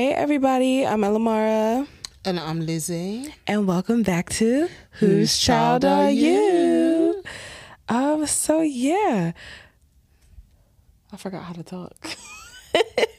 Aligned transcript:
Hey, 0.00 0.14
everybody, 0.14 0.86
I'm 0.86 1.02
Elamara. 1.02 1.86
And 2.24 2.40
I'm 2.40 2.64
Lizzie. 2.64 3.34
And 3.46 3.68
welcome 3.68 4.02
back 4.02 4.30
to 4.30 4.66
Whose 4.92 5.38
Child 5.38 5.84
Are 5.84 6.10
You? 6.10 7.22
Um, 7.86 8.24
so 8.24 8.62
yeah. 8.62 9.32
I 11.12 11.16
forgot 11.18 11.42
how 11.42 11.52
to 11.52 11.62
talk. 11.62 12.16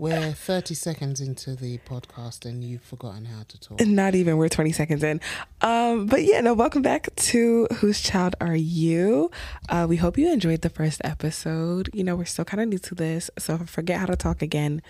We're 0.00 0.32
30 0.32 0.74
seconds 0.76 1.20
into 1.20 1.54
the 1.54 1.76
podcast 1.76 2.46
and 2.46 2.64
you've 2.64 2.80
forgotten 2.80 3.26
how 3.26 3.42
to 3.46 3.60
talk. 3.60 3.86
Not 3.86 4.14
even, 4.14 4.38
we're 4.38 4.48
20 4.48 4.72
seconds 4.72 5.02
in. 5.02 5.20
Um, 5.60 6.06
but 6.06 6.24
yeah, 6.24 6.40
no, 6.40 6.54
welcome 6.54 6.80
back 6.80 7.14
to 7.14 7.66
Whose 7.80 8.00
Child 8.00 8.34
Are 8.40 8.56
You? 8.56 9.30
Uh, 9.68 9.84
we 9.86 9.96
hope 9.96 10.16
you 10.16 10.32
enjoyed 10.32 10.62
the 10.62 10.70
first 10.70 11.02
episode. 11.04 11.90
You 11.92 12.02
know, 12.02 12.16
we're 12.16 12.24
still 12.24 12.46
kind 12.46 12.62
of 12.62 12.68
new 12.68 12.78
to 12.78 12.94
this, 12.94 13.30
so 13.38 13.56
if 13.56 13.60
I 13.60 13.64
forget 13.66 14.00
how 14.00 14.06
to 14.06 14.16
talk 14.16 14.40
again, 14.40 14.80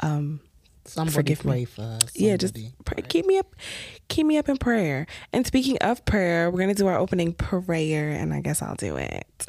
um, 0.00 0.40
Somebody 0.88 1.14
forgive 1.14 1.40
pray 1.40 1.60
me. 1.60 1.64
for 1.64 1.82
her. 1.82 1.98
yeah, 2.14 2.36
just 2.36 2.54
pray, 2.54 2.72
pray. 2.84 3.02
keep 3.08 3.26
me 3.26 3.38
up, 3.38 3.54
keep 4.08 4.26
me 4.26 4.38
up 4.38 4.48
in 4.48 4.56
prayer. 4.56 5.06
And 5.32 5.46
speaking 5.46 5.78
of 5.78 6.04
prayer, 6.04 6.50
we're 6.50 6.60
gonna 6.60 6.74
do 6.74 6.86
our 6.86 6.98
opening 6.98 7.32
prayer, 7.32 8.10
and 8.10 8.32
I 8.32 8.40
guess 8.40 8.62
I'll 8.62 8.74
do 8.74 8.96
it. 8.96 9.46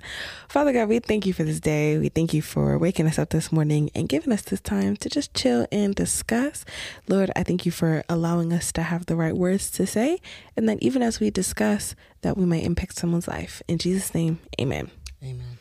Father 0.48 0.74
God, 0.74 0.90
we 0.90 1.00
thank 1.00 1.26
you 1.26 1.34
for 1.34 1.44
this 1.44 1.60
day. 1.60 1.98
We 1.98 2.10
thank 2.10 2.34
you 2.34 2.42
for 2.42 2.78
waking 2.78 3.08
us 3.08 3.18
up 3.20 3.30
this 3.30 3.52
morning 3.52 3.90
and 3.96 4.10
giving 4.10 4.34
us 4.34 4.42
this 4.42 4.62
time 4.62 4.96
to 4.98 5.10
just 5.10 5.34
chill 5.34 5.68
and 5.72 5.96
discuss. 5.96 6.66
Lord, 7.08 7.32
I 7.36 7.44
thank 7.44 7.66
you 7.66 7.72
for 7.72 8.04
allowing 8.10 8.52
us 8.54 8.72
to 8.74 8.84
have 8.84 9.06
the 9.06 9.16
right 9.16 9.36
words 9.36 9.70
to 9.72 9.88
say, 9.88 10.20
and 10.58 10.68
that 10.68 10.78
even 10.82 11.02
as 11.02 11.20
we 11.20 11.30
discuss, 11.30 11.96
that 12.22 12.38
we 12.38 12.46
might 12.46 12.64
impact 12.64 12.96
someone's 12.96 13.28
life. 13.28 13.62
In 13.68 13.78
Jesus' 13.78 14.14
name, 14.14 14.40
Amen. 14.60 14.92
Amen. 15.24 15.58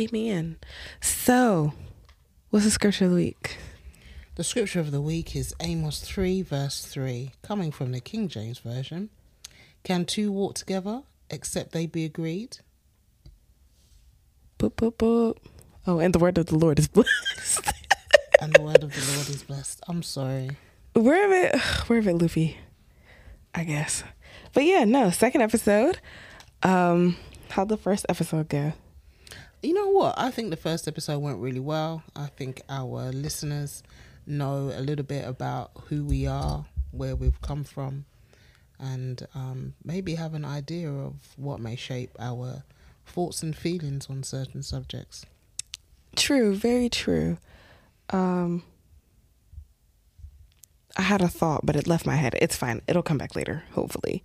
Amen. 0.00 0.56
So, 1.00 1.72
what's 2.50 2.64
the 2.64 2.70
scripture 2.70 3.06
of 3.06 3.10
the 3.10 3.16
week? 3.16 3.56
The 4.38 4.44
scripture 4.44 4.78
of 4.78 4.92
the 4.92 5.00
week 5.00 5.34
is 5.34 5.52
Amos 5.58 5.98
3, 5.98 6.42
verse 6.42 6.84
3, 6.84 7.32
coming 7.42 7.72
from 7.72 7.90
the 7.90 7.98
King 7.98 8.28
James 8.28 8.60
Version. 8.60 9.10
Can 9.82 10.04
two 10.04 10.30
walk 10.30 10.54
together 10.54 11.02
except 11.28 11.72
they 11.72 11.86
be 11.86 12.04
agreed? 12.04 12.58
Boop, 14.56 14.74
boop, 14.74 14.92
boop. 14.92 15.38
Oh, 15.88 15.98
and 15.98 16.14
the 16.14 16.20
word 16.20 16.38
of 16.38 16.46
the 16.46 16.56
Lord 16.56 16.78
is 16.78 16.86
blessed. 16.86 17.72
And 18.40 18.52
the 18.52 18.62
word 18.62 18.84
of 18.84 18.94
the 18.94 19.12
Lord 19.12 19.28
is 19.28 19.42
blessed. 19.42 19.82
I'm 19.88 20.04
sorry. 20.04 20.50
Where 20.92 21.26
of 21.26 21.32
it? 21.32 21.60
Where 21.88 21.98
of 21.98 22.06
it, 22.06 22.14
Luffy? 22.14 22.58
I 23.56 23.64
guess. 23.64 24.04
But 24.54 24.62
yeah, 24.62 24.84
no. 24.84 25.10
Second 25.10 25.40
episode. 25.40 25.98
Um, 26.62 27.16
how'd 27.48 27.70
the 27.70 27.76
first 27.76 28.06
episode 28.08 28.48
go? 28.48 28.72
You 29.64 29.74
know 29.74 29.88
what? 29.88 30.14
I 30.16 30.30
think 30.30 30.50
the 30.50 30.56
first 30.56 30.86
episode 30.86 31.18
went 31.18 31.40
really 31.40 31.58
well. 31.58 32.04
I 32.14 32.26
think 32.26 32.62
our 32.68 33.10
listeners 33.10 33.82
know 34.28 34.72
a 34.74 34.80
little 34.80 35.04
bit 35.04 35.26
about 35.26 35.70
who 35.88 36.04
we 36.04 36.26
are, 36.26 36.66
where 36.90 37.16
we've 37.16 37.40
come 37.40 37.64
from, 37.64 38.04
and 38.78 39.26
um, 39.34 39.74
maybe 39.84 40.14
have 40.14 40.34
an 40.34 40.44
idea 40.44 40.90
of 40.90 41.14
what 41.36 41.60
may 41.60 41.76
shape 41.76 42.10
our 42.18 42.62
thoughts 43.06 43.42
and 43.42 43.56
feelings 43.56 44.08
on 44.08 44.22
certain 44.22 44.62
subjects. 44.62 45.24
True, 46.14 46.54
very 46.54 46.88
true. 46.88 47.38
Um, 48.10 48.62
I 50.96 51.02
had 51.02 51.22
a 51.22 51.28
thought, 51.28 51.64
but 51.64 51.76
it 51.76 51.86
left 51.86 52.06
my 52.06 52.16
head. 52.16 52.34
It's 52.40 52.56
fine. 52.56 52.82
It'll 52.88 53.02
come 53.02 53.18
back 53.18 53.36
later, 53.36 53.64
hopefully. 53.72 54.22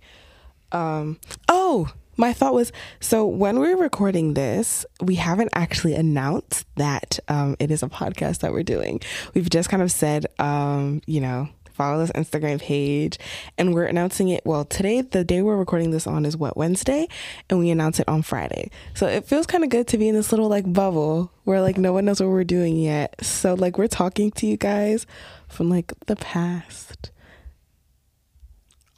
Um, 0.72 1.20
oh, 1.48 1.92
my 2.16 2.32
thought 2.32 2.54
was 2.54 2.72
so 3.00 3.26
when 3.26 3.58
we're 3.58 3.76
recording 3.76 4.34
this, 4.34 4.86
we 5.00 5.16
haven't 5.16 5.50
actually 5.52 5.94
announced 5.94 6.66
that 6.76 7.18
um, 7.28 7.56
it 7.58 7.70
is 7.70 7.82
a 7.82 7.88
podcast 7.88 8.40
that 8.40 8.52
we're 8.52 8.62
doing. 8.62 9.00
We've 9.34 9.50
just 9.50 9.68
kind 9.68 9.82
of 9.82 9.90
said, 9.90 10.26
um, 10.38 11.02
you 11.06 11.20
know, 11.20 11.48
follow 11.74 11.98
this 11.98 12.12
Instagram 12.12 12.60
page, 12.60 13.18
and 13.58 13.74
we're 13.74 13.84
announcing 13.84 14.28
it. 14.28 14.46
Well, 14.46 14.64
today, 14.64 15.02
the 15.02 15.24
day 15.24 15.42
we're 15.42 15.56
recording 15.56 15.90
this 15.90 16.06
on 16.06 16.24
is 16.24 16.36
what 16.36 16.56
Wednesday, 16.56 17.08
and 17.50 17.58
we 17.58 17.70
announce 17.70 18.00
it 18.00 18.08
on 18.08 18.22
Friday. 18.22 18.70
So 18.94 19.06
it 19.06 19.26
feels 19.26 19.46
kind 19.46 19.64
of 19.64 19.70
good 19.70 19.88
to 19.88 19.98
be 19.98 20.08
in 20.08 20.14
this 20.14 20.32
little 20.32 20.48
like 20.48 20.72
bubble 20.72 21.32
where 21.44 21.60
like 21.60 21.76
no 21.76 21.92
one 21.92 22.04
knows 22.04 22.20
what 22.20 22.30
we're 22.30 22.44
doing 22.44 22.76
yet. 22.76 23.16
So 23.22 23.54
like 23.54 23.76
we're 23.76 23.88
talking 23.88 24.30
to 24.32 24.46
you 24.46 24.56
guys 24.56 25.06
from 25.48 25.68
like 25.68 25.92
the 26.06 26.16
past. 26.16 27.10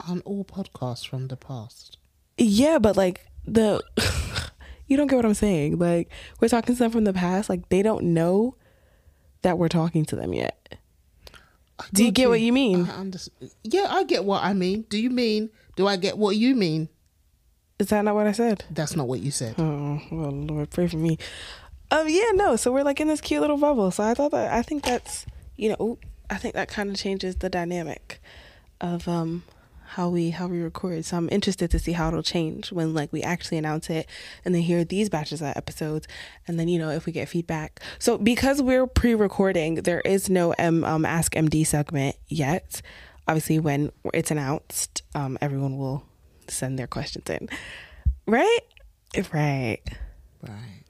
On 0.08 0.20
all 0.20 0.44
podcasts 0.44 1.06
from 1.06 1.28
the 1.28 1.36
past. 1.36 1.98
Yeah, 2.38 2.78
but 2.78 2.96
like 2.96 3.26
the 3.46 3.82
you 4.86 4.96
don't 4.96 5.06
get 5.06 5.16
what 5.16 5.24
I'm 5.24 5.34
saying. 5.34 5.78
Like 5.78 6.10
we're 6.40 6.48
talking 6.48 6.74
to 6.74 6.78
them 6.78 6.90
from 6.90 7.04
the 7.04 7.12
past, 7.12 7.48
like 7.48 7.68
they 7.68 7.82
don't 7.82 8.14
know 8.14 8.56
that 9.42 9.58
we're 9.58 9.68
talking 9.68 10.04
to 10.06 10.16
them 10.16 10.32
yet. 10.32 10.76
Do 11.92 12.04
you 12.04 12.10
get 12.10 12.28
what 12.28 12.40
you 12.40 12.52
mean? 12.52 12.88
I 12.88 13.10
yeah, 13.62 13.86
I 13.88 14.04
get 14.04 14.24
what 14.24 14.42
I 14.42 14.52
mean. 14.54 14.82
Do 14.88 14.98
you 14.98 15.10
mean? 15.10 15.50
Do 15.76 15.86
I 15.86 15.96
get 15.96 16.16
what 16.16 16.36
you 16.36 16.54
mean? 16.54 16.88
Is 17.78 17.88
that 17.88 18.02
not 18.02 18.14
what 18.14 18.26
I 18.26 18.32
said? 18.32 18.64
That's 18.70 18.96
not 18.96 19.06
what 19.06 19.20
you 19.20 19.30
said. 19.30 19.54
Oh, 19.58 20.00
well, 20.10 20.30
Lord, 20.30 20.70
pray 20.70 20.86
for 20.86 20.96
me. 20.96 21.18
Um, 21.90 22.08
yeah, 22.08 22.30
no. 22.32 22.56
So 22.56 22.72
we're 22.72 22.82
like 22.82 23.00
in 23.00 23.08
this 23.08 23.20
cute 23.20 23.42
little 23.42 23.58
bubble. 23.58 23.90
So 23.90 24.02
I 24.02 24.14
thought 24.14 24.30
that 24.30 24.52
I 24.52 24.62
think 24.62 24.84
that's 24.84 25.26
you 25.56 25.70
know, 25.70 25.98
I 26.30 26.36
think 26.36 26.54
that 26.54 26.68
kind 26.68 26.90
of 26.90 26.96
changes 26.96 27.36
the 27.36 27.50
dynamic 27.50 28.20
of 28.80 29.06
um 29.08 29.44
how 29.88 30.08
we 30.08 30.30
how 30.30 30.46
we 30.46 30.60
record. 30.60 31.04
So 31.04 31.16
I'm 31.16 31.28
interested 31.30 31.70
to 31.70 31.78
see 31.78 31.92
how 31.92 32.08
it'll 32.08 32.22
change 32.22 32.72
when 32.72 32.94
like 32.94 33.12
we 33.12 33.22
actually 33.22 33.58
announce 33.58 33.88
it 33.90 34.08
and 34.44 34.54
then 34.54 34.62
hear 34.62 34.84
these 34.84 35.08
batches 35.08 35.40
of 35.40 35.48
episodes 35.56 36.06
and 36.46 36.58
then 36.58 36.68
you 36.68 36.78
know 36.78 36.90
if 36.90 37.06
we 37.06 37.12
get 37.12 37.28
feedback. 37.28 37.80
So 37.98 38.18
because 38.18 38.60
we're 38.60 38.86
pre-recording, 38.86 39.76
there 39.76 40.00
is 40.00 40.28
no 40.28 40.52
M, 40.52 40.84
um 40.84 41.04
Ask 41.04 41.34
MD 41.34 41.66
segment 41.66 42.16
yet. 42.28 42.82
Obviously, 43.28 43.58
when 43.58 43.90
it's 44.14 44.30
announced, 44.30 45.02
um, 45.14 45.36
everyone 45.40 45.78
will 45.78 46.04
send 46.46 46.78
their 46.78 46.86
questions 46.86 47.28
in. 47.28 47.48
Right? 48.26 48.60
Right. 49.32 49.82
Right. 50.42 50.84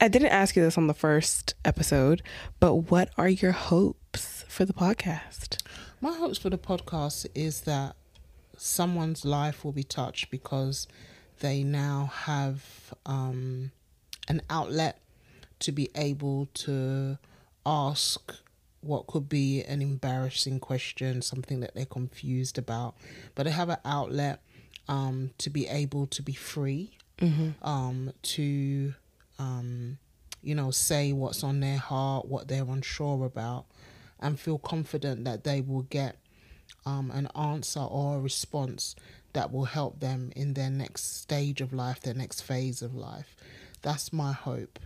I 0.00 0.08
didn't 0.08 0.28
ask 0.28 0.56
you 0.56 0.62
this 0.62 0.78
on 0.78 0.86
the 0.86 0.94
first 0.94 1.54
episode, 1.64 2.22
but 2.58 2.90
what 2.90 3.10
are 3.18 3.28
your 3.28 3.52
hopes 3.52 4.44
for 4.48 4.64
the 4.64 4.72
podcast? 4.72 5.62
My 6.00 6.14
hopes 6.14 6.38
for 6.38 6.48
the 6.48 6.56
podcast 6.56 7.26
is 7.34 7.62
that 7.62 7.96
someone's 8.60 9.24
life 9.24 9.64
will 9.64 9.72
be 9.72 9.82
touched 9.82 10.30
because 10.30 10.86
they 11.40 11.62
now 11.62 12.10
have 12.24 12.92
um, 13.06 13.70
an 14.28 14.42
outlet 14.50 15.00
to 15.60 15.72
be 15.72 15.88
able 15.94 16.46
to 16.52 17.16
ask 17.64 18.34
what 18.82 19.06
could 19.06 19.28
be 19.28 19.62
an 19.64 19.80
embarrassing 19.82 20.60
question, 20.60 21.22
something 21.22 21.60
that 21.60 21.74
they're 21.74 21.84
confused 21.86 22.58
about, 22.58 22.94
but 23.34 23.44
they 23.44 23.50
have 23.50 23.68
an 23.70 23.78
outlet 23.84 24.40
um, 24.88 25.30
to 25.38 25.48
be 25.50 25.66
able 25.66 26.06
to 26.08 26.22
be 26.22 26.32
free, 26.32 26.96
um, 27.62 28.12
to 28.22 28.94
um, 29.38 29.98
you 30.42 30.54
know 30.54 30.70
say 30.70 31.12
what's 31.12 31.44
on 31.44 31.60
their 31.60 31.76
heart, 31.76 32.26
what 32.26 32.48
they're 32.48 32.64
unsure 32.64 33.24
about, 33.26 33.66
and 34.20 34.40
feel 34.40 34.58
confident 34.58 35.24
that 35.24 35.44
they 35.44 35.60
will 35.60 35.82
get 35.82 36.16
um, 36.86 37.10
an 37.10 37.28
answer 37.36 37.80
or 37.80 38.16
a 38.16 38.20
response 38.20 38.94
that 39.32 39.52
will 39.52 39.66
help 39.66 40.00
them 40.00 40.32
in 40.34 40.54
their 40.54 40.70
next 40.70 41.20
stage 41.20 41.60
of 41.60 41.72
life, 41.72 42.00
their 42.00 42.14
next 42.14 42.40
phase 42.40 42.82
of 42.82 42.94
life. 42.94 43.36
That's 43.82 44.12
my 44.12 44.32
hope. 44.32 44.78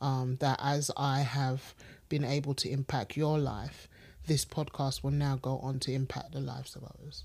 Um, 0.00 0.36
that 0.40 0.58
as 0.62 0.90
I 0.96 1.20
have 1.20 1.74
been 2.08 2.24
able 2.24 2.54
to 2.54 2.70
impact 2.70 3.16
your 3.16 3.38
life, 3.38 3.86
this 4.26 4.44
podcast 4.44 5.02
will 5.02 5.10
now 5.10 5.36
go 5.40 5.58
on 5.58 5.78
to 5.80 5.92
impact 5.92 6.32
the 6.32 6.40
lives 6.40 6.74
of 6.74 6.84
others. 6.84 7.24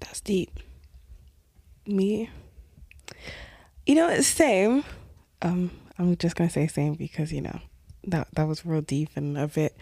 That's 0.00 0.20
deep. 0.20 0.60
Me, 1.86 2.30
you 3.86 3.94
know, 3.94 4.08
it's 4.08 4.26
same. 4.26 4.84
Um, 5.40 5.70
I'm 5.98 6.16
just 6.16 6.36
gonna 6.36 6.50
say 6.50 6.66
same 6.66 6.94
because 6.94 7.32
you 7.32 7.40
know 7.40 7.60
that 8.04 8.28
that 8.34 8.46
was 8.46 8.64
real 8.64 8.82
deep 8.82 9.10
and 9.16 9.36
a 9.38 9.48
bit 9.48 9.76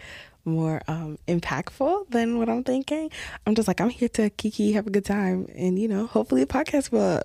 more 0.47 0.81
um 0.87 1.19
impactful 1.27 2.09
than 2.09 2.37
what 2.39 2.49
I'm 2.49 2.63
thinking. 2.63 3.11
I'm 3.45 3.53
just 3.53 3.67
like 3.67 3.79
I'm 3.81 3.89
here 3.89 4.09
to 4.09 4.29
kiki, 4.31 4.71
have 4.73 4.87
a 4.87 4.89
good 4.89 5.05
time, 5.05 5.47
and 5.55 5.77
you 5.77 5.87
know, 5.87 6.07
hopefully 6.07 6.43
the 6.43 6.51
podcast 6.51 6.91
will 6.91 7.21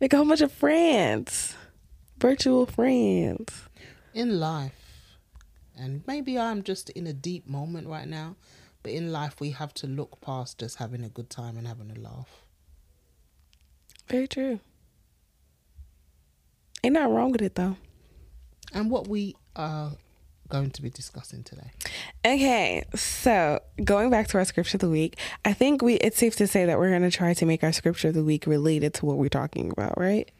make 0.00 0.12
a 0.12 0.16
whole 0.16 0.26
bunch 0.26 0.42
of 0.42 0.52
friends, 0.52 1.54
virtual 2.18 2.66
friends. 2.66 3.62
in 4.12 4.40
life, 4.40 5.16
and 5.78 6.02
maybe 6.06 6.38
I'm 6.38 6.62
just 6.62 6.90
in 6.90 7.06
a 7.06 7.12
deep 7.12 7.48
moment 7.48 7.86
right 7.88 8.08
now, 8.08 8.36
but 8.82 8.92
in 8.92 9.12
life, 9.12 9.40
we 9.40 9.50
have 9.50 9.72
to 9.74 9.86
look 9.86 10.20
past 10.20 10.58
just 10.58 10.76
having 10.76 11.04
a 11.04 11.08
good 11.08 11.30
time 11.30 11.56
and 11.56 11.66
having 11.66 11.90
a 11.90 11.98
laugh. 12.00 12.42
Very 14.08 14.28
true. 14.28 14.60
Ain't 16.84 16.94
nothing 16.94 17.12
wrong 17.14 17.32
with 17.32 17.42
it 17.42 17.54
though. 17.56 17.76
And 18.72 18.90
what 18.90 19.08
we 19.08 19.34
are 19.56 19.92
going 20.48 20.70
to 20.70 20.82
be 20.82 20.90
discussing 20.90 21.42
today. 21.42 21.70
Okay, 22.24 22.84
so 22.94 23.60
going 23.84 24.10
back 24.10 24.28
to 24.28 24.38
our 24.38 24.44
scripture 24.44 24.76
of 24.76 24.80
the 24.80 24.90
week, 24.90 25.18
I 25.44 25.52
think 25.52 25.82
we 25.82 25.94
it's 25.94 26.18
safe 26.18 26.36
to 26.36 26.46
say 26.46 26.64
that 26.66 26.78
we're 26.78 26.90
going 26.90 27.02
to 27.02 27.10
try 27.10 27.34
to 27.34 27.46
make 27.46 27.62
our 27.64 27.72
scripture 27.72 28.08
of 28.08 28.14
the 28.14 28.24
week 28.24 28.46
related 28.46 28.94
to 28.94 29.06
what 29.06 29.16
we're 29.18 29.28
talking 29.28 29.70
about, 29.70 29.98
right? 29.98 30.30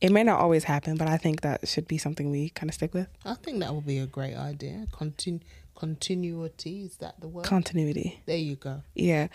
It 0.00 0.12
may 0.12 0.22
not 0.22 0.40
always 0.40 0.64
happen, 0.64 0.96
but 0.96 1.08
I 1.08 1.16
think 1.16 1.40
that 1.40 1.66
should 1.66 1.88
be 1.88 1.96
something 1.96 2.30
we 2.30 2.50
kind 2.50 2.68
of 2.68 2.74
stick 2.74 2.92
with. 2.92 3.08
I 3.24 3.34
think 3.34 3.60
that 3.60 3.74
would 3.74 3.86
be 3.86 3.98
a 3.98 4.06
great 4.06 4.34
idea. 4.34 4.86
Continue, 4.92 5.40
continuity. 5.74 6.82
Is 6.82 6.96
that 6.96 7.20
the 7.20 7.28
word? 7.28 7.44
Continuity. 7.46 8.20
there 8.26 8.36
you 8.36 8.56
go. 8.56 8.82
Yeah. 8.94 9.28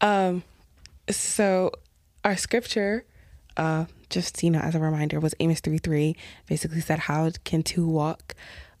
Um 0.00 0.42
so 1.10 1.70
our 2.24 2.36
scripture 2.36 3.04
uh 3.56 3.84
just 4.10 4.42
you 4.42 4.50
know 4.50 4.58
as 4.58 4.74
a 4.74 4.80
reminder 4.80 5.20
was 5.20 5.34
Amos 5.40 5.60
3 5.60 5.78
3 5.78 6.16
basically 6.48 6.80
said 6.80 6.98
how 7.00 7.30
can 7.44 7.62
two 7.62 7.86
walk 7.86 8.34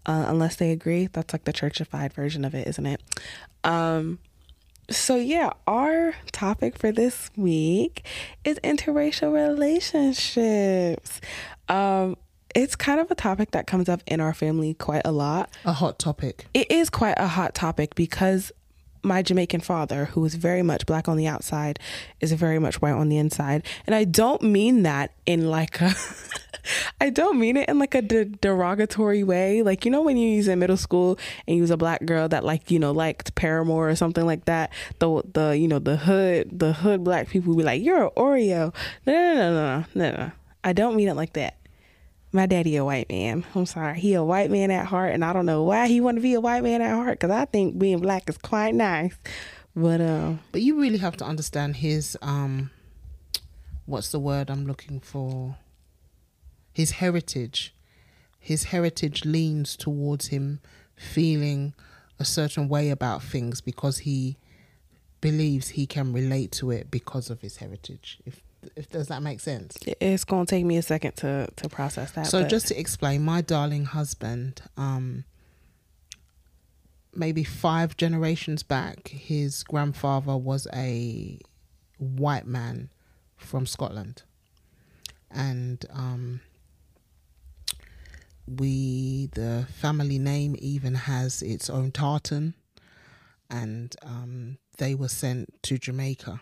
uh, 0.06 0.24
unless 0.28 0.56
they 0.56 0.70
agree 0.70 1.06
that's 1.08 1.32
like 1.34 1.44
the 1.44 1.52
churchified 1.52 2.12
version 2.12 2.44
of 2.44 2.54
it 2.54 2.66
isn't 2.66 2.86
it? 2.86 3.00
Um 3.64 4.18
so 4.88 5.16
yeah 5.16 5.50
our 5.66 6.14
topic 6.32 6.78
for 6.78 6.92
this 6.92 7.30
week 7.36 8.04
is 8.44 8.58
interracial 8.60 9.32
relationships. 9.32 11.20
Um 11.68 12.16
it's 12.54 12.74
kind 12.74 13.00
of 13.00 13.10
a 13.10 13.14
topic 13.14 13.50
that 13.50 13.66
comes 13.66 13.86
up 13.88 14.00
in 14.06 14.18
our 14.20 14.32
family 14.32 14.72
quite 14.72 15.02
a 15.04 15.12
lot. 15.12 15.50
A 15.66 15.72
hot 15.74 15.98
topic. 15.98 16.46
it 16.54 16.70
is 16.70 16.88
quite 16.88 17.16
a 17.18 17.26
hot 17.26 17.54
topic 17.54 17.94
because 17.94 18.50
my 19.06 19.22
Jamaican 19.22 19.60
father, 19.60 20.06
who 20.06 20.24
is 20.24 20.34
very 20.34 20.62
much 20.62 20.84
black 20.84 21.08
on 21.08 21.16
the 21.16 21.26
outside, 21.26 21.78
is 22.20 22.32
very 22.32 22.58
much 22.58 22.82
white 22.82 22.92
on 22.92 23.08
the 23.08 23.18
inside. 23.18 23.64
And 23.86 23.94
I 23.94 24.04
don't 24.04 24.42
mean 24.42 24.82
that 24.82 25.12
in 25.24 25.48
like 25.48 25.80
a 25.80 25.94
I 27.00 27.10
don't 27.10 27.38
mean 27.38 27.56
it 27.56 27.68
in 27.68 27.78
like 27.78 27.94
a 27.94 28.02
de- 28.02 28.24
derogatory 28.24 29.22
way. 29.22 29.62
Like 29.62 29.84
you 29.84 29.90
know 29.90 30.02
when 30.02 30.16
you 30.16 30.28
use 30.28 30.48
in 30.48 30.58
middle 30.58 30.76
school 30.76 31.18
and 31.46 31.56
you 31.56 31.62
was 31.62 31.70
a 31.70 31.76
black 31.76 32.04
girl 32.04 32.28
that 32.28 32.44
like 32.44 32.70
you 32.70 32.78
know 32.78 32.92
liked 32.92 33.34
Paramore 33.34 33.88
or 33.88 33.96
something 33.96 34.26
like 34.26 34.44
that. 34.46 34.72
The 34.98 35.22
the 35.32 35.50
you 35.56 35.68
know 35.68 35.78
the 35.78 35.96
hood 35.96 36.58
the 36.58 36.72
hood 36.72 37.04
black 37.04 37.28
people 37.28 37.54
be 37.54 37.62
like 37.62 37.82
you're 37.82 38.04
an 38.04 38.10
Oreo. 38.16 38.74
No 39.06 39.12
no 39.12 39.34
no 39.34 39.50
no 39.54 39.84
no. 39.94 40.16
no. 40.16 40.32
I 40.64 40.72
don't 40.72 40.96
mean 40.96 41.08
it 41.08 41.14
like 41.14 41.34
that 41.34 41.56
my 42.36 42.46
daddy 42.46 42.76
a 42.76 42.84
white 42.84 43.08
man. 43.08 43.44
I'm 43.54 43.66
sorry, 43.66 43.98
he 43.98 44.14
a 44.14 44.22
white 44.22 44.50
man 44.50 44.70
at 44.70 44.86
heart, 44.86 45.12
and 45.12 45.24
I 45.24 45.32
don't 45.32 45.46
know 45.46 45.64
why 45.64 45.88
he 45.88 46.00
want 46.00 46.18
to 46.18 46.20
be 46.20 46.34
a 46.34 46.40
white 46.40 46.62
man 46.62 46.82
at 46.82 46.94
heart 46.94 47.18
because 47.18 47.30
I 47.30 47.46
think 47.46 47.78
being 47.78 47.98
black 47.98 48.28
is 48.28 48.38
quite 48.38 48.74
nice. 48.74 49.16
But 49.74 50.00
um, 50.00 50.40
But 50.52 50.62
you 50.62 50.80
really 50.80 50.98
have 50.98 51.16
to 51.18 51.24
understand 51.24 51.76
his 51.76 52.16
um 52.22 52.70
what's 53.86 54.10
the 54.10 54.20
word 54.20 54.50
I'm 54.50 54.66
looking 54.66 55.00
for? 55.00 55.56
His 56.72 56.92
heritage. 56.92 57.74
His 58.38 58.64
heritage 58.64 59.24
leans 59.24 59.76
towards 59.76 60.28
him 60.28 60.60
feeling 60.94 61.74
a 62.18 62.24
certain 62.24 62.68
way 62.68 62.90
about 62.90 63.22
things 63.22 63.60
because 63.60 63.98
he 63.98 64.36
believes 65.20 65.70
he 65.70 65.86
can 65.86 66.12
relate 66.12 66.52
to 66.52 66.70
it 66.70 66.90
because 66.90 67.28
of 67.28 67.40
his 67.40 67.56
heritage. 67.56 68.18
If 68.24 68.42
if 68.76 68.88
does 68.88 69.08
that 69.08 69.22
make 69.22 69.40
sense? 69.40 69.76
it's 70.00 70.24
gonna 70.24 70.46
take 70.46 70.64
me 70.64 70.76
a 70.76 70.82
second 70.82 71.16
to 71.16 71.48
to 71.56 71.68
process 71.68 72.12
that. 72.12 72.26
So 72.26 72.42
but- 72.42 72.48
just 72.48 72.68
to 72.68 72.78
explain, 72.78 73.22
my 73.22 73.40
darling 73.40 73.84
husband, 73.84 74.62
um, 74.76 75.24
maybe 77.14 77.44
five 77.44 77.96
generations 77.96 78.62
back, 78.62 79.08
his 79.08 79.62
grandfather 79.62 80.36
was 80.36 80.66
a 80.72 81.38
white 81.98 82.46
man 82.46 82.90
from 83.36 83.66
Scotland, 83.66 84.22
and 85.30 85.84
um, 85.92 86.40
we 88.46 89.28
the 89.32 89.66
family 89.72 90.18
name 90.18 90.56
even 90.58 90.94
has 90.94 91.42
its 91.42 91.68
own 91.68 91.90
tartan, 91.90 92.54
and 93.50 93.94
um, 94.02 94.58
they 94.78 94.94
were 94.94 95.08
sent 95.08 95.62
to 95.62 95.78
Jamaica. 95.78 96.40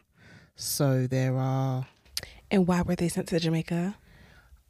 So 0.56 1.06
there 1.06 1.36
are. 1.36 1.86
And 2.50 2.66
why 2.66 2.82
were 2.82 2.94
they 2.96 3.08
sent 3.08 3.28
to 3.28 3.40
Jamaica? 3.40 3.96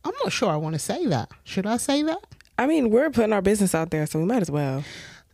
I'm 0.05 0.13
not 0.23 0.33
sure 0.33 0.51
I 0.51 0.57
want 0.57 0.75
to 0.75 0.79
say 0.79 1.07
that. 1.07 1.31
Should 1.45 1.67
I 1.67 1.77
say 1.79 2.03
that? 2.03 2.19
I 2.59 2.67
mean, 2.67 2.91
we're 2.91 3.11
putting 3.11 3.33
our 3.33 3.43
business 3.43 3.75
out 3.75 3.91
there, 3.91 4.07
so 4.07 4.19
we 4.19 4.27
might 4.27 4.43
as 4.43 4.51
well. 4.51 4.85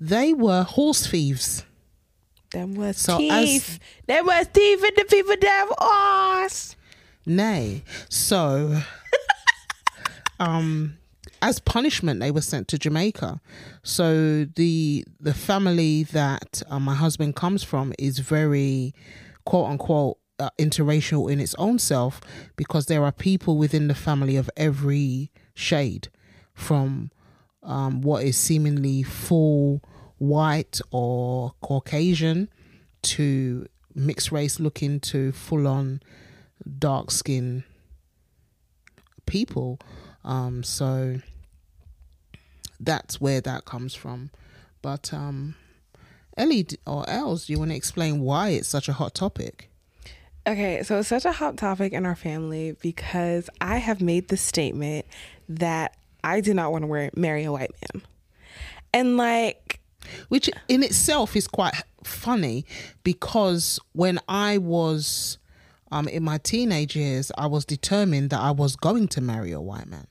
They 0.00 0.32
were 0.32 0.62
horse 0.62 1.06
thieves. 1.06 1.64
Them 2.52 2.75
was 2.75 2.96
So 2.96 3.19
as- 3.31 3.78
that 4.06 4.25
was 4.25 4.46
teeth 4.52 4.82
and 4.82 4.96
the 4.96 5.04
people 5.04 5.34
that 5.40 5.66
was. 5.70 6.76
Nay. 7.26 7.82
So, 8.08 8.81
um, 10.40 10.96
as 11.43 11.58
punishment, 11.58 12.20
they 12.20 12.31
were 12.31 12.40
sent 12.40 12.69
to 12.69 12.78
Jamaica. 12.78 13.40
So 13.82 14.44
the 14.44 15.04
the 15.20 15.34
family 15.34 16.04
that 16.04 16.62
uh, 16.69 16.78
my 16.81 16.94
husband 16.94 17.36
comes 17.36 17.62
from 17.62 17.93
is 17.98 18.19
very, 18.19 18.94
quote 19.44 19.69
unquote, 19.70 20.19
uh, 20.40 20.50
interracial 20.58 21.31
in 21.31 21.38
its 21.38 21.54
own 21.56 21.78
self 21.78 22.20
because 22.56 22.87
there 22.87 23.04
are 23.04 23.12
people 23.12 23.58
within 23.58 23.88
the 23.88 23.94
family 23.94 24.37
of 24.37 24.50
every 24.56 25.31
shade, 25.54 26.08
from 26.54 27.10
um, 27.62 28.00
what 28.00 28.25
is 28.25 28.37
seemingly 28.37 29.02
full 29.02 29.82
white 30.19 30.81
or 30.90 31.54
Caucasian 31.60 32.48
to 33.02 33.66
mixed 33.94 34.32
race 34.32 34.60
looking 34.60 35.00
to 35.00 35.32
full 35.32 35.66
on 35.66 36.00
dark 36.78 37.10
skin 37.10 37.64
people. 39.26 39.78
Um, 40.25 40.62
so 40.62 41.20
that's 42.78 43.20
where 43.20 43.40
that 43.40 43.64
comes 43.64 43.94
from. 43.94 44.31
But 44.82 45.12
um, 45.12 45.54
Ellie 46.36 46.66
or 46.86 47.08
Els, 47.08 47.46
do 47.46 47.52
you 47.52 47.58
want 47.58 47.70
to 47.70 47.76
explain 47.76 48.20
why 48.20 48.50
it's 48.50 48.69
such 48.69 48.88
a 48.88 48.94
hot 48.94 49.14
topic? 49.14 49.70
Okay, 50.50 50.82
so 50.82 50.99
it's 50.99 51.06
such 51.06 51.25
a 51.25 51.31
hot 51.31 51.56
topic 51.56 51.93
in 51.93 52.05
our 52.05 52.17
family 52.17 52.75
because 52.82 53.49
I 53.61 53.76
have 53.76 54.00
made 54.00 54.26
the 54.26 54.37
statement 54.37 55.06
that 55.49 55.97
I 56.25 56.41
do 56.41 56.52
not 56.55 56.73
want 56.73 56.82
to 56.87 57.11
marry 57.14 57.44
a 57.44 57.52
white 57.52 57.70
man. 57.94 58.02
And 58.93 59.17
like, 59.17 59.79
Which 60.29 60.50
in 60.67 60.82
itself 60.82 61.37
is 61.37 61.47
quite 61.47 61.75
funny 62.02 62.67
because 63.05 63.79
when 63.93 64.19
I 64.29 64.58
was 64.58 65.38
um, 65.93 66.08
in 66.08 66.25
my 66.25 66.38
teenage 66.38 66.96
years, 66.96 67.31
I 67.38 67.46
was 67.46 67.64
determined 67.64 68.31
that 68.31 68.41
I 68.41 68.50
was 68.50 68.75
going 68.75 69.06
to 69.06 69.20
marry 69.20 69.53
a 69.53 69.61
white 69.61 69.87
man. 69.87 70.08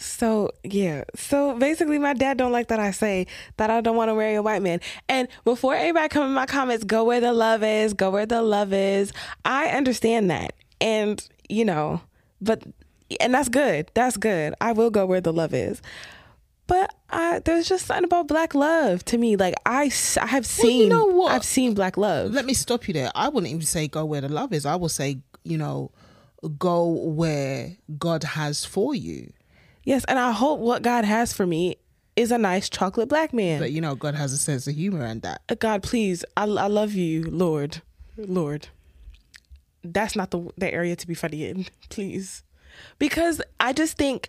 So 0.00 0.50
yeah. 0.64 1.04
So 1.14 1.54
basically 1.58 1.98
my 1.98 2.14
dad 2.14 2.38
don't 2.38 2.52
like 2.52 2.68
that 2.68 2.80
I 2.80 2.90
say 2.90 3.26
that 3.58 3.70
I 3.70 3.80
don't 3.82 3.96
want 3.96 4.08
to 4.08 4.14
marry 4.14 4.34
a 4.34 4.42
white 4.42 4.62
man. 4.62 4.80
And 5.08 5.28
before 5.44 5.74
anybody 5.74 6.08
come 6.08 6.26
in 6.26 6.32
my 6.32 6.46
comments, 6.46 6.84
go 6.84 7.04
where 7.04 7.20
the 7.20 7.32
love 7.34 7.62
is, 7.62 7.92
go 7.92 8.10
where 8.10 8.26
the 8.26 8.42
love 8.42 8.72
is. 8.72 9.12
I 9.44 9.68
understand 9.68 10.30
that. 10.30 10.54
And, 10.80 11.22
you 11.48 11.66
know, 11.66 12.00
but 12.40 12.62
and 13.20 13.34
that's 13.34 13.50
good. 13.50 13.90
That's 13.94 14.16
good. 14.16 14.54
I 14.60 14.72
will 14.72 14.90
go 14.90 15.04
where 15.04 15.20
the 15.20 15.32
love 15.32 15.52
is. 15.52 15.82
But 16.66 16.94
I, 17.10 17.40
there's 17.40 17.68
just 17.68 17.86
something 17.86 18.04
about 18.04 18.28
black 18.28 18.54
love 18.54 19.04
to 19.06 19.18
me. 19.18 19.36
Like 19.36 19.54
I, 19.66 19.90
I 20.20 20.26
have 20.26 20.48
Well, 20.58 20.70
you 20.70 20.82
seen, 20.82 20.88
know 20.88 21.06
what? 21.06 21.32
I've 21.32 21.44
seen 21.44 21.74
black 21.74 21.96
love. 21.96 22.32
Let 22.32 22.46
me 22.46 22.54
stop 22.54 22.88
you 22.88 22.94
there. 22.94 23.10
I 23.14 23.28
wouldn't 23.28 23.50
even 23.50 23.66
say 23.66 23.88
go 23.88 24.04
where 24.04 24.20
the 24.20 24.28
love 24.28 24.52
is. 24.52 24.64
I 24.64 24.76
will 24.76 24.88
say, 24.88 25.18
you 25.42 25.58
know, 25.58 25.90
go 26.58 26.86
where 26.86 27.76
God 27.98 28.22
has 28.22 28.64
for 28.64 28.94
you. 28.94 29.32
Yes, 29.84 30.04
and 30.04 30.18
I 30.18 30.32
hope 30.32 30.60
what 30.60 30.82
God 30.82 31.04
has 31.04 31.32
for 31.32 31.46
me 31.46 31.76
is 32.16 32.30
a 32.30 32.38
nice 32.38 32.68
chocolate 32.68 33.08
black 33.08 33.32
man. 33.32 33.60
But 33.60 33.72
you 33.72 33.80
know, 33.80 33.94
God 33.94 34.14
has 34.14 34.32
a 34.32 34.38
sense 34.38 34.66
of 34.66 34.74
humor 34.74 35.04
and 35.04 35.22
that. 35.22 35.42
Uh, 35.48 35.54
God, 35.54 35.82
please, 35.82 36.24
I, 36.36 36.42
I 36.42 36.66
love 36.66 36.92
you, 36.92 37.22
Lord, 37.24 37.82
Lord. 38.16 38.68
That's 39.82 40.14
not 40.14 40.30
the 40.30 40.50
the 40.58 40.72
area 40.72 40.96
to 40.96 41.06
be 41.06 41.14
funny 41.14 41.44
in, 41.44 41.66
please, 41.88 42.42
because 42.98 43.40
I 43.58 43.72
just 43.72 43.96
think, 43.96 44.28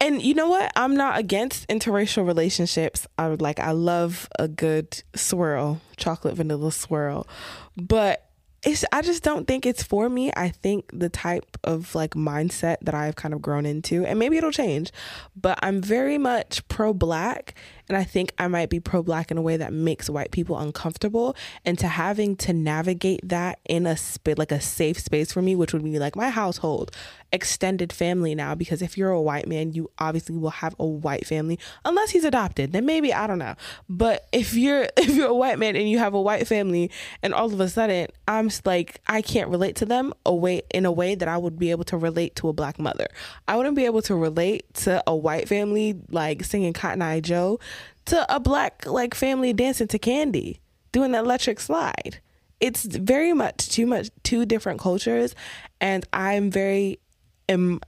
and 0.00 0.20
you 0.20 0.34
know 0.34 0.48
what? 0.48 0.72
I'm 0.74 0.96
not 0.96 1.18
against 1.18 1.68
interracial 1.68 2.26
relationships. 2.26 3.06
I 3.16 3.28
would 3.28 3.40
like, 3.40 3.60
I 3.60 3.70
love 3.70 4.28
a 4.38 4.48
good 4.48 5.02
swirl, 5.14 5.80
chocolate 5.96 6.34
vanilla 6.34 6.72
swirl, 6.72 7.28
but 7.76 8.31
it's 8.64 8.84
I 8.92 9.02
just 9.02 9.22
don't 9.22 9.46
think 9.46 9.66
it's 9.66 9.82
for 9.82 10.08
me. 10.08 10.30
I 10.36 10.48
think 10.50 10.90
the 10.92 11.08
type 11.08 11.58
of 11.64 11.94
like 11.94 12.14
mindset 12.14 12.76
that 12.82 12.94
I've 12.94 13.16
kind 13.16 13.34
of 13.34 13.42
grown 13.42 13.66
into, 13.66 14.04
and 14.04 14.18
maybe 14.18 14.36
it'll 14.36 14.52
change, 14.52 14.92
but 15.34 15.58
I'm 15.62 15.80
very 15.82 16.18
much 16.18 16.66
pro 16.68 16.94
black. 16.94 17.54
And 17.92 18.00
I 18.00 18.04
think 18.04 18.32
I 18.38 18.48
might 18.48 18.70
be 18.70 18.80
pro 18.80 19.02
black 19.02 19.30
in 19.30 19.36
a 19.36 19.42
way 19.42 19.58
that 19.58 19.70
makes 19.70 20.08
white 20.08 20.30
people 20.30 20.56
uncomfortable. 20.58 21.36
And 21.62 21.78
to 21.78 21.88
having 21.88 22.36
to 22.36 22.54
navigate 22.54 23.20
that 23.28 23.58
in 23.66 23.84
a 23.84 23.98
spit 23.98 24.38
like 24.38 24.50
a 24.50 24.62
safe 24.62 24.98
space 24.98 25.30
for 25.30 25.42
me, 25.42 25.54
which 25.54 25.74
would 25.74 25.84
be 25.84 25.98
like 25.98 26.16
my 26.16 26.30
household, 26.30 26.90
extended 27.32 27.92
family 27.92 28.34
now. 28.34 28.54
Because 28.54 28.80
if 28.80 28.96
you're 28.96 29.10
a 29.10 29.20
white 29.20 29.46
man, 29.46 29.72
you 29.72 29.90
obviously 29.98 30.38
will 30.38 30.48
have 30.48 30.74
a 30.78 30.86
white 30.86 31.26
family, 31.26 31.58
unless 31.84 32.08
he's 32.08 32.24
adopted. 32.24 32.72
Then 32.72 32.86
maybe 32.86 33.12
I 33.12 33.26
don't 33.26 33.38
know. 33.38 33.56
But 33.90 34.26
if 34.32 34.54
you're 34.54 34.88
if 34.96 35.14
you're 35.14 35.28
a 35.28 35.34
white 35.34 35.58
man 35.58 35.76
and 35.76 35.90
you 35.90 35.98
have 35.98 36.14
a 36.14 36.22
white 36.22 36.48
family, 36.48 36.90
and 37.22 37.34
all 37.34 37.52
of 37.52 37.60
a 37.60 37.68
sudden 37.68 38.08
I'm 38.26 38.48
like 38.64 39.02
I 39.06 39.20
can't 39.20 39.50
relate 39.50 39.76
to 39.76 39.84
them 39.84 40.14
a 40.24 40.34
way 40.34 40.62
in 40.72 40.86
a 40.86 40.92
way 40.92 41.14
that 41.14 41.28
I 41.28 41.36
would 41.36 41.58
be 41.58 41.70
able 41.72 41.84
to 41.84 41.98
relate 41.98 42.36
to 42.36 42.48
a 42.48 42.54
black 42.54 42.78
mother. 42.78 43.08
I 43.46 43.56
wouldn't 43.56 43.76
be 43.76 43.84
able 43.84 44.00
to 44.00 44.14
relate 44.14 44.72
to 44.76 45.02
a 45.06 45.14
white 45.14 45.46
family 45.46 46.00
like 46.08 46.42
singing 46.44 46.72
Cotton 46.72 47.02
Eye 47.02 47.20
Joe 47.20 47.60
to 48.06 48.34
a 48.34 48.40
black 48.40 48.86
like 48.86 49.14
family 49.14 49.52
dancing 49.52 49.88
to 49.88 49.98
Candy 49.98 50.60
doing 50.92 51.12
the 51.12 51.18
electric 51.18 51.60
slide. 51.60 52.20
It's 52.60 52.84
very 52.84 53.32
much 53.32 53.68
too 53.68 53.86
much 53.86 54.10
two 54.22 54.46
different 54.46 54.80
cultures, 54.80 55.34
and 55.80 56.06
I'm 56.12 56.50
very 56.50 57.00
am 57.48 57.80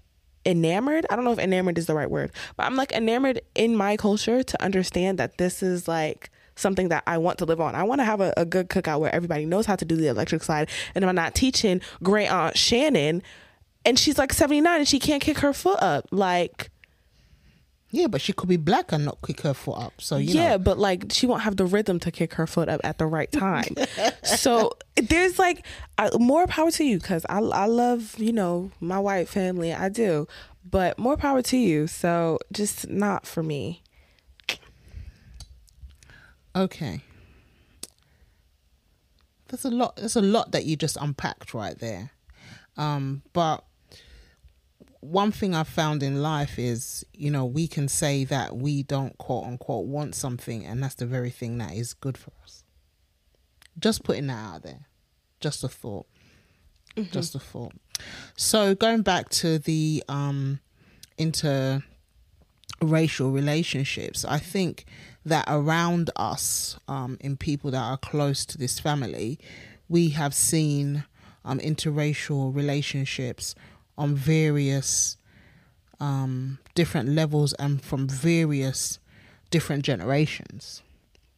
enamored. 0.44 1.06
I 1.10 1.16
don't 1.16 1.24
know 1.24 1.32
if 1.32 1.38
enamored 1.38 1.78
is 1.78 1.86
the 1.86 1.94
right 1.94 2.10
word, 2.10 2.32
but 2.56 2.66
I'm 2.66 2.76
like 2.76 2.92
enamored 2.92 3.40
in 3.54 3.76
my 3.76 3.96
culture 3.96 4.42
to 4.42 4.62
understand 4.62 5.18
that 5.18 5.38
this 5.38 5.62
is 5.62 5.86
like 5.86 6.30
something 6.56 6.88
that 6.88 7.02
I 7.06 7.18
want 7.18 7.38
to 7.38 7.44
live 7.44 7.60
on. 7.60 7.74
I 7.74 7.82
want 7.82 8.00
to 8.00 8.04
have 8.04 8.20
a, 8.20 8.32
a 8.36 8.44
good 8.44 8.68
cookout 8.68 9.00
where 9.00 9.14
everybody 9.14 9.44
knows 9.44 9.66
how 9.66 9.76
to 9.76 9.84
do 9.84 9.96
the 9.96 10.08
electric 10.08 10.42
slide, 10.42 10.68
and 10.94 11.04
I'm 11.04 11.14
not 11.14 11.34
teaching 11.34 11.80
great 12.02 12.28
aunt 12.28 12.56
Shannon, 12.56 13.22
and 13.84 13.98
she's 13.98 14.18
like 14.18 14.32
79 14.32 14.78
and 14.78 14.88
she 14.88 14.98
can't 14.98 15.22
kick 15.22 15.38
her 15.38 15.52
foot 15.52 15.80
up. 15.82 16.06
Like, 16.10 16.70
Yeah, 17.94 18.08
but 18.08 18.20
she 18.20 18.32
could 18.32 18.48
be 18.48 18.56
black 18.56 18.90
and 18.90 19.04
not 19.04 19.18
kick 19.24 19.42
her 19.42 19.54
foot 19.54 19.78
up. 19.78 19.92
So 20.00 20.16
you 20.16 20.34
yeah, 20.34 20.50
know. 20.50 20.58
but 20.58 20.78
like 20.78 21.12
she 21.12 21.28
won't 21.28 21.42
have 21.42 21.56
the 21.56 21.64
rhythm 21.64 22.00
to 22.00 22.10
kick 22.10 22.34
her 22.34 22.46
foot 22.46 22.68
up 22.68 22.80
at 22.82 22.98
the 22.98 23.06
right 23.06 23.30
time. 23.30 23.76
so 24.24 24.72
there's 24.96 25.38
like 25.38 25.64
I, 25.96 26.10
more 26.18 26.48
power 26.48 26.72
to 26.72 26.84
you 26.84 26.98
because 26.98 27.24
I 27.28 27.38
I 27.38 27.66
love 27.66 28.18
you 28.18 28.32
know 28.32 28.72
my 28.80 28.98
white 28.98 29.28
family 29.28 29.72
I 29.72 29.90
do, 29.90 30.26
but 30.68 30.98
more 30.98 31.16
power 31.16 31.40
to 31.42 31.56
you. 31.56 31.86
So 31.86 32.40
just 32.50 32.88
not 32.88 33.28
for 33.28 33.44
me. 33.44 33.84
Okay. 36.56 37.00
There's 39.46 39.64
a 39.64 39.70
lot 39.70 39.94
there's 39.94 40.16
a 40.16 40.20
lot 40.20 40.50
that 40.50 40.64
you 40.64 40.74
just 40.74 40.96
unpacked 41.00 41.54
right 41.54 41.78
there. 41.78 42.10
Um, 42.76 43.22
but 43.32 43.64
one 45.04 45.32
thing 45.32 45.54
I've 45.54 45.68
found 45.68 46.02
in 46.02 46.22
life 46.22 46.58
is, 46.58 47.04
you 47.12 47.30
know, 47.30 47.44
we 47.44 47.68
can 47.68 47.88
say 47.88 48.24
that 48.24 48.56
we 48.56 48.82
don't 48.82 49.16
quote 49.18 49.44
unquote 49.44 49.86
want 49.86 50.14
something 50.14 50.64
and 50.64 50.82
that's 50.82 50.94
the 50.94 51.06
very 51.06 51.30
thing 51.30 51.58
that 51.58 51.74
is 51.74 51.92
good 51.92 52.16
for 52.16 52.32
us. 52.42 52.64
Just 53.78 54.02
putting 54.02 54.28
that 54.28 54.54
out 54.54 54.62
there. 54.62 54.86
Just 55.40 55.62
a 55.62 55.68
thought. 55.68 56.06
Just 57.10 57.34
a 57.34 57.40
thought. 57.40 57.72
So 58.36 58.74
going 58.74 59.02
back 59.02 59.28
to 59.30 59.58
the 59.58 60.02
um 60.08 60.60
interracial 61.18 61.82
relationships, 62.80 64.24
I 64.24 64.38
think 64.38 64.86
that 65.26 65.44
around 65.48 66.10
us, 66.16 66.78
um, 66.88 67.16
in 67.20 67.36
people 67.36 67.70
that 67.70 67.82
are 67.82 67.96
close 67.96 68.44
to 68.46 68.58
this 68.58 68.78
family, 68.78 69.38
we 69.88 70.10
have 70.10 70.34
seen 70.34 71.04
um, 71.44 71.58
interracial 71.58 72.54
relationships 72.54 73.54
on 73.96 74.14
various 74.14 75.16
um, 76.00 76.58
different 76.74 77.08
levels 77.10 77.52
and 77.54 77.82
from 77.82 78.08
various 78.08 78.98
different 79.50 79.84
generations. 79.84 80.82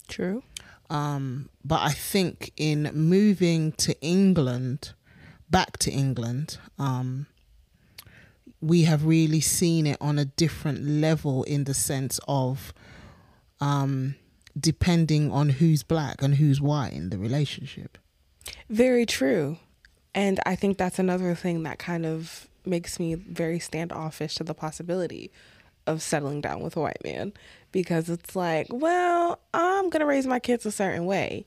True. 0.09 0.43
Um, 0.89 1.49
but 1.65 1.81
I 1.83 1.91
think 1.91 2.53
in 2.57 2.91
moving 2.95 3.73
to 3.73 4.01
England, 4.01 4.93
back 5.51 5.79
to 5.79 5.91
England, 5.91 6.59
um, 6.79 7.27
we 8.61 8.83
have 8.83 9.05
really 9.05 9.41
seen 9.41 9.87
it 9.87 9.99
on 10.01 10.19
a 10.19 10.25
different 10.25 10.85
level 10.85 11.43
in 11.45 11.65
the 11.65 11.75
sense 11.75 12.19
of 12.27 12.73
um, 13.61 14.15
depending 14.59 15.31
on 15.31 15.51
who's 15.51 15.83
black 15.83 16.23
and 16.23 16.37
who's 16.37 16.61
white 16.61 16.93
in 16.93 17.11
the 17.11 17.19
relationship. 17.19 17.99
Very 18.69 19.07
true. 19.07 19.59
And 20.17 20.41
I 20.47 20.57
think 20.57 20.79
that's 20.79 20.99
another 20.99 21.35
thing 21.35 21.63
that 21.65 21.79
kind 21.79 22.07
of 22.07 22.49
makes 22.65 22.99
me 22.99 23.15
very 23.15 23.61
standoffish 23.61 24.35
to 24.37 24.45
the 24.45 24.55
possibility 24.55 25.31
of 25.87 26.01
settling 26.03 26.41
down 26.41 26.63
with 26.63 26.75
a 26.75 26.81
white 26.81 27.05
man 27.05 27.35
because 27.71 28.09
it's 28.09 28.35
like, 28.35 28.67
well, 28.71 29.39
I'm 29.53 29.91
going 29.91 30.01
to 30.01 30.07
raise 30.07 30.27
my 30.27 30.39
kids 30.41 30.65
a 30.65 30.73
certain 30.73 31.05
way. 31.05 31.47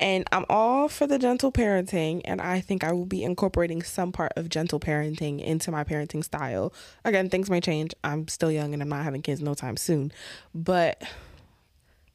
And 0.00 0.24
I'm 0.32 0.44
all 0.48 0.88
for 0.88 1.06
the 1.06 1.18
gentle 1.18 1.52
parenting, 1.52 2.22
and 2.24 2.40
I 2.40 2.60
think 2.60 2.82
I 2.82 2.90
will 2.90 3.04
be 3.04 3.22
incorporating 3.22 3.82
some 3.82 4.12
part 4.12 4.32
of 4.34 4.48
gentle 4.48 4.80
parenting 4.80 5.44
into 5.44 5.70
my 5.70 5.84
parenting 5.84 6.24
style. 6.24 6.72
Again, 7.04 7.28
things 7.28 7.50
may 7.50 7.60
change. 7.60 7.92
I'm 8.02 8.26
still 8.26 8.50
young 8.50 8.72
and 8.72 8.82
I'm 8.82 8.88
not 8.88 9.04
having 9.04 9.20
kids 9.20 9.42
no 9.42 9.52
time 9.52 9.76
soon. 9.76 10.10
But 10.54 11.02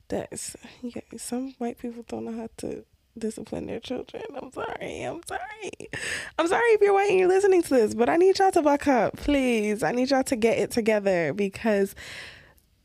that's 0.07 0.57
yeah, 0.81 1.01
some 1.15 1.53
white 1.59 1.77
people 1.77 2.03
don't 2.07 2.25
know 2.25 2.35
how 2.35 2.49
to 2.57 2.83
discipline 3.17 3.65
their 3.65 3.79
children. 3.79 4.24
I'm 4.36 4.51
sorry. 4.51 5.03
I'm 5.03 5.22
sorry. 5.27 5.72
I'm 6.38 6.48
sorry 6.48 6.67
if 6.69 6.81
you're 6.81 6.93
white 6.93 7.10
and 7.10 7.19
you're 7.19 7.27
listening 7.27 7.63
to 7.63 7.69
this, 7.69 7.93
but 7.95 8.10
I 8.10 8.17
need 8.17 8.38
y'all 8.39 8.51
to 8.51 8.62
buck 8.62 8.88
up, 8.88 9.17
please. 9.17 9.84
I 9.84 9.91
need 9.91 10.12
y'all 10.12 10.24
to 10.24 10.36
get 10.36 10.57
it 10.57 10.72
together 10.72 11.34
because 11.34 11.95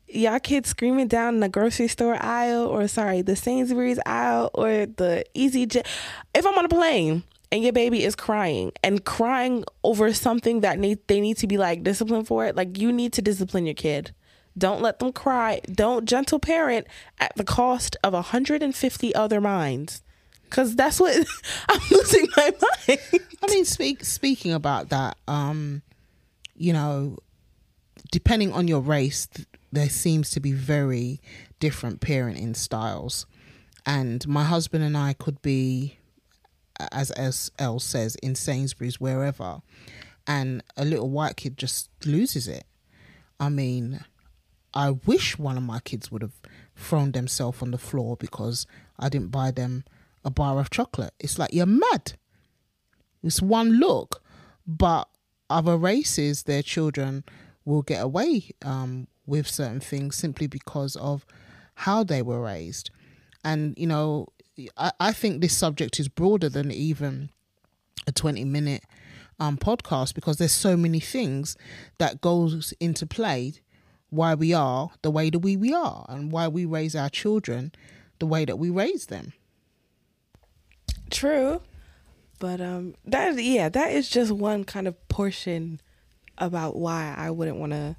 y'all 0.07 0.39
kids 0.39 0.69
screaming 0.69 1.07
down 1.07 1.39
the 1.39 1.49
grocery 1.49 1.87
store 1.87 2.17
aisle 2.21 2.65
or 2.65 2.87
sorry, 2.87 3.21
the 3.21 3.35
Sainsbury's 3.35 3.99
aisle 4.05 4.49
or 4.53 4.85
the 4.85 5.23
Easy 5.33 5.65
Jet. 5.65 5.87
If 6.33 6.45
I'm 6.45 6.57
on 6.57 6.65
a 6.65 6.69
plane 6.69 7.23
and 7.51 7.63
your 7.63 7.73
baby 7.73 8.03
is 8.03 8.15
crying 8.15 8.71
and 8.83 9.03
crying 9.03 9.63
over 9.83 10.13
something 10.13 10.61
that 10.61 10.79
need 10.79 10.99
they 11.07 11.19
need 11.19 11.37
to 11.37 11.47
be 11.47 11.57
like 11.57 11.83
disciplined 11.83 12.27
for 12.27 12.45
it, 12.45 12.55
like 12.55 12.77
you 12.77 12.91
need 12.91 13.13
to 13.13 13.21
discipline 13.21 13.65
your 13.65 13.75
kid. 13.75 14.13
Don't 14.57 14.81
let 14.81 14.99
them 14.99 15.13
cry. 15.13 15.61
Don't 15.71 16.05
gentle 16.05 16.39
parent 16.39 16.85
at 17.19 17.33
the 17.37 17.45
cost 17.45 17.95
of 18.03 18.13
150 18.13 19.15
other 19.15 19.39
minds. 19.39 20.03
Cause 20.51 20.75
that's 20.75 20.99
what 20.99 21.15
I'm 21.69 21.79
losing 21.89 22.27
my 22.35 22.53
mind. 22.61 22.99
I 23.41 23.47
mean, 23.47 23.63
speak 23.65 24.03
speaking 24.03 24.51
about 24.51 24.89
that, 24.89 25.17
um, 25.27 25.81
you 26.55 26.73
know, 26.73 27.17
depending 28.11 28.51
on 28.51 28.67
your 28.67 28.81
race, 28.81 29.27
th- 29.27 29.47
there 29.71 29.89
seems 29.89 30.29
to 30.31 30.41
be 30.41 30.51
very 30.51 31.21
different 31.59 32.01
parenting 32.01 32.53
styles, 32.55 33.25
and 33.85 34.27
my 34.27 34.43
husband 34.43 34.83
and 34.83 34.97
I 34.97 35.13
could 35.13 35.41
be, 35.41 35.97
as 36.91 37.11
as 37.11 37.49
El 37.57 37.79
says, 37.79 38.15
in 38.17 38.35
Sainsbury's 38.35 38.99
wherever, 38.99 39.61
and 40.27 40.61
a 40.75 40.83
little 40.83 41.09
white 41.09 41.37
kid 41.37 41.57
just 41.57 41.89
loses 42.05 42.49
it. 42.49 42.65
I 43.39 43.47
mean, 43.47 44.03
I 44.73 44.91
wish 44.91 45.39
one 45.39 45.55
of 45.55 45.63
my 45.63 45.79
kids 45.79 46.11
would 46.11 46.21
have 46.21 46.35
thrown 46.75 47.13
themselves 47.13 47.61
on 47.61 47.71
the 47.71 47.77
floor 47.77 48.17
because 48.17 48.67
I 48.99 49.07
didn't 49.07 49.31
buy 49.31 49.51
them 49.51 49.85
a 50.23 50.29
bar 50.29 50.59
of 50.59 50.69
chocolate. 50.69 51.13
It's 51.19 51.39
like 51.39 51.53
you're 51.53 51.65
mad. 51.65 52.13
It's 53.23 53.41
one 53.41 53.79
look, 53.79 54.23
but 54.65 55.07
other 55.49 55.77
races, 55.77 56.43
their 56.43 56.63
children 56.63 57.23
will 57.65 57.81
get 57.81 58.03
away 58.03 58.51
um, 58.63 59.07
with 59.25 59.47
certain 59.47 59.79
things 59.79 60.15
simply 60.15 60.47
because 60.47 60.95
of 60.95 61.25
how 61.75 62.03
they 62.03 62.21
were 62.21 62.41
raised. 62.41 62.89
And 63.43 63.75
you 63.77 63.87
know, 63.87 64.27
I, 64.77 64.91
I 64.99 65.11
think 65.13 65.41
this 65.41 65.55
subject 65.55 65.99
is 65.99 66.07
broader 66.07 66.49
than 66.49 66.71
even 66.71 67.29
a 68.07 68.11
twenty 68.11 68.43
minute 68.43 68.83
um, 69.39 69.57
podcast 69.57 70.13
because 70.13 70.37
there's 70.37 70.51
so 70.51 70.77
many 70.77 70.99
things 70.99 71.57
that 71.97 72.21
goes 72.21 72.73
into 72.79 73.05
play 73.05 73.53
why 74.09 74.35
we 74.35 74.53
are 74.53 74.91
the 75.01 75.09
way 75.09 75.29
that 75.29 75.39
we, 75.39 75.55
we 75.55 75.73
are 75.73 76.05
and 76.09 76.31
why 76.31 76.47
we 76.47 76.65
raise 76.65 76.95
our 76.95 77.09
children 77.09 77.71
the 78.19 78.25
way 78.27 78.45
that 78.45 78.59
we 78.59 78.69
raise 78.69 79.07
them. 79.07 79.33
True. 81.11 81.61
But 82.39 82.59
um 82.59 82.95
that 83.05 83.41
yeah, 83.41 83.69
that 83.69 83.91
is 83.91 84.09
just 84.09 84.31
one 84.31 84.63
kind 84.63 84.87
of 84.87 85.07
portion 85.09 85.79
about 86.37 86.75
why 86.75 87.13
I 87.15 87.29
wouldn't 87.29 87.57
want 87.57 87.73
to 87.73 87.95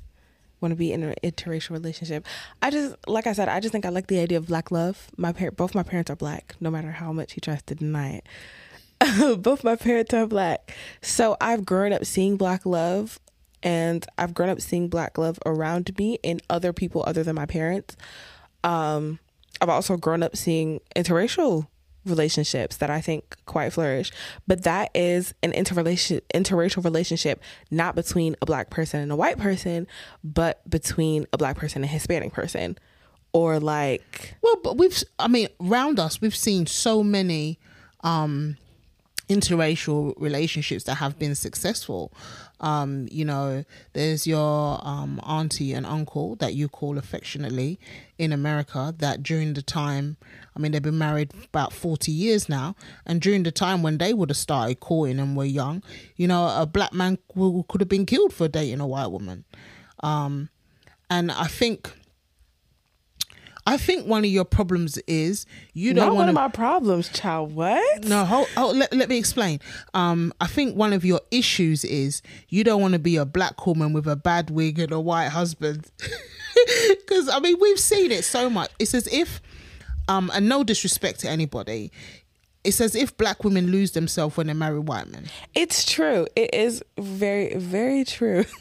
want 0.60 0.72
to 0.72 0.76
be 0.76 0.92
in 0.92 1.02
an 1.02 1.14
interracial 1.22 1.70
relationship. 1.70 2.26
I 2.60 2.70
just 2.70 2.96
like 3.06 3.26
I 3.26 3.34
said, 3.34 3.48
I 3.48 3.60
just 3.60 3.72
think 3.72 3.86
I 3.86 3.90
like 3.90 4.08
the 4.08 4.18
idea 4.18 4.38
of 4.38 4.46
black 4.48 4.70
love. 4.70 5.10
My 5.16 5.32
both 5.32 5.74
my 5.74 5.82
parents 5.82 6.10
are 6.10 6.16
black, 6.16 6.56
no 6.60 6.70
matter 6.70 6.90
how 6.90 7.12
much 7.12 7.34
he 7.34 7.40
tries 7.40 7.62
to 7.64 7.74
deny 7.74 8.22
it. 9.00 9.38
both 9.42 9.62
my 9.62 9.76
parents 9.76 10.14
are 10.14 10.26
black. 10.26 10.74
So 11.02 11.36
I've 11.40 11.64
grown 11.64 11.92
up 11.92 12.04
seeing 12.04 12.36
black 12.36 12.64
love 12.64 13.20
and 13.62 14.04
I've 14.18 14.34
grown 14.34 14.48
up 14.48 14.60
seeing 14.60 14.88
black 14.88 15.18
love 15.18 15.38
around 15.46 15.96
me 15.98 16.18
in 16.22 16.40
other 16.48 16.72
people 16.72 17.04
other 17.06 17.22
than 17.22 17.36
my 17.36 17.46
parents. 17.46 17.96
Um 18.64 19.18
I've 19.60 19.68
also 19.68 19.96
grown 19.96 20.22
up 20.24 20.36
seeing 20.36 20.80
interracial 20.96 21.68
relationships 22.04 22.76
that 22.78 22.90
I 22.90 23.00
think 23.00 23.36
quite 23.46 23.72
flourish. 23.72 24.10
But 24.46 24.64
that 24.64 24.90
is 24.94 25.34
an 25.42 25.52
interrelation 25.52 26.20
interracial 26.34 26.84
relationship 26.84 27.40
not 27.70 27.94
between 27.94 28.36
a 28.42 28.46
black 28.46 28.70
person 28.70 29.00
and 29.00 29.12
a 29.12 29.16
white 29.16 29.38
person, 29.38 29.86
but 30.22 30.68
between 30.68 31.26
a 31.32 31.38
black 31.38 31.56
person 31.56 31.82
and 31.82 31.90
a 31.90 31.92
Hispanic 31.92 32.32
person. 32.32 32.78
Or 33.32 33.58
like 33.58 34.34
Well, 34.42 34.56
but 34.62 34.76
we've, 34.76 35.02
I 35.18 35.28
mean, 35.28 35.48
around 35.60 35.98
us, 35.98 36.20
we've 36.20 36.36
seen 36.36 36.66
so 36.66 37.02
many 37.02 37.58
um, 38.02 38.56
interracial 39.28 40.14
relationships 40.16 40.84
that 40.84 40.96
have 40.96 41.18
been 41.18 41.34
successful. 41.34 42.12
Um, 42.60 43.08
you 43.10 43.24
know, 43.24 43.64
there's 43.92 44.26
your 44.26 44.80
um, 44.86 45.20
auntie 45.26 45.72
and 45.72 45.84
uncle 45.84 46.36
that 46.36 46.54
you 46.54 46.68
call 46.68 46.98
affectionately 46.98 47.78
in 48.18 48.32
America 48.32 48.94
that 48.98 49.22
during 49.22 49.54
the 49.54 49.62
time, 49.62 50.16
I 50.54 50.60
mean, 50.60 50.72
they've 50.72 50.82
been 50.82 50.98
married 50.98 51.32
about 51.44 51.72
40 51.72 52.12
years 52.12 52.48
now, 52.48 52.76
and 53.04 53.20
during 53.20 53.42
the 53.42 53.52
time 53.52 53.82
when 53.82 53.98
they 53.98 54.14
would 54.14 54.30
have 54.30 54.36
started 54.36 54.80
courting 54.80 55.18
and 55.18 55.36
were 55.36 55.44
young, 55.44 55.82
you 56.16 56.28
know, 56.28 56.54
a 56.56 56.66
black 56.66 56.92
man 56.92 57.18
could 57.34 57.80
have 57.80 57.88
been 57.88 58.06
killed 58.06 58.32
for 58.32 58.48
dating 58.48 58.80
a 58.80 58.86
white 58.86 59.08
woman. 59.08 59.44
Um, 60.02 60.50
and 61.10 61.30
I 61.30 61.46
think 61.46 61.92
I 63.66 63.76
think 63.76 64.06
one 64.06 64.24
of 64.24 64.30
your 64.30 64.44
problems 64.44 64.98
is 65.06 65.46
you 65.72 65.94
don't 65.94 66.08
Not 66.08 66.16
one 66.16 66.28
of 66.28 66.34
my 66.34 66.48
problems, 66.48 67.08
child. 67.08 67.54
What? 67.54 68.04
No, 68.04 68.24
hold, 68.24 68.48
hold, 68.56 68.76
let, 68.76 68.92
let 68.92 69.08
me 69.08 69.18
explain. 69.18 69.60
Um, 69.94 70.32
I 70.40 70.48
think 70.48 70.76
one 70.76 70.92
of 70.92 71.04
your 71.04 71.20
issues 71.30 71.84
is 71.84 72.22
you 72.48 72.64
don't 72.64 72.80
want 72.80 72.94
to 72.94 72.98
be 72.98 73.16
a 73.16 73.24
black 73.24 73.64
woman 73.66 73.92
with 73.92 74.08
a 74.08 74.16
bad 74.16 74.50
wig 74.50 74.78
and 74.80 74.90
a 74.92 75.00
white 75.00 75.28
husband. 75.28 75.90
Because, 76.98 77.28
I 77.28 77.40
mean, 77.40 77.56
we've 77.60 77.78
seen 77.78 78.12
it 78.12 78.24
so 78.24 78.48
much. 78.48 78.70
It's 78.78 78.94
as 78.94 79.06
if, 79.08 79.40
um, 80.06 80.30
and 80.34 80.48
no 80.48 80.62
disrespect 80.62 81.20
to 81.20 81.28
anybody, 81.28 81.90
it's 82.64 82.80
as 82.80 82.94
if 82.94 83.16
black 83.16 83.44
women 83.44 83.70
lose 83.70 83.92
themselves 83.92 84.36
when 84.36 84.46
they 84.46 84.52
marry 84.52 84.78
white 84.78 85.08
men. 85.08 85.26
It's 85.54 85.84
true. 85.90 86.26
It 86.36 86.54
is 86.54 86.82
very, 86.98 87.54
very 87.56 88.04
true. 88.04 88.44